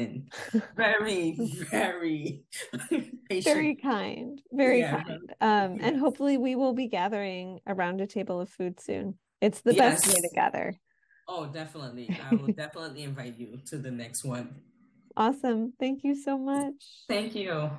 and 0.52 0.62
very, 0.76 1.36
very 1.70 2.42
patient. 3.28 3.44
Very 3.44 3.74
kind. 3.76 4.40
Very 4.52 4.80
yeah. 4.80 5.02
kind. 5.02 5.34
Um, 5.40 5.78
and 5.80 5.98
hopefully 5.98 6.38
we 6.38 6.54
will 6.54 6.74
be 6.74 6.88
gathering 6.88 7.60
around 7.66 8.00
a 8.00 8.06
table 8.06 8.40
of 8.40 8.48
food 8.48 8.80
soon. 8.80 9.18
It's 9.40 9.60
the 9.60 9.74
yes. 9.74 10.04
best 10.04 10.14
way 10.14 10.20
to 10.20 10.34
gather. 10.34 10.74
Oh, 11.28 11.46
definitely. 11.46 12.14
I 12.30 12.34
will 12.34 12.52
definitely 12.52 13.02
invite 13.02 13.38
you 13.38 13.58
to 13.66 13.78
the 13.78 13.90
next 13.90 14.24
one. 14.24 14.54
Awesome. 15.16 15.72
Thank 15.78 16.04
you 16.04 16.14
so 16.14 16.38
much. 16.38 16.74
Thank 17.08 17.34
you. 17.34 17.70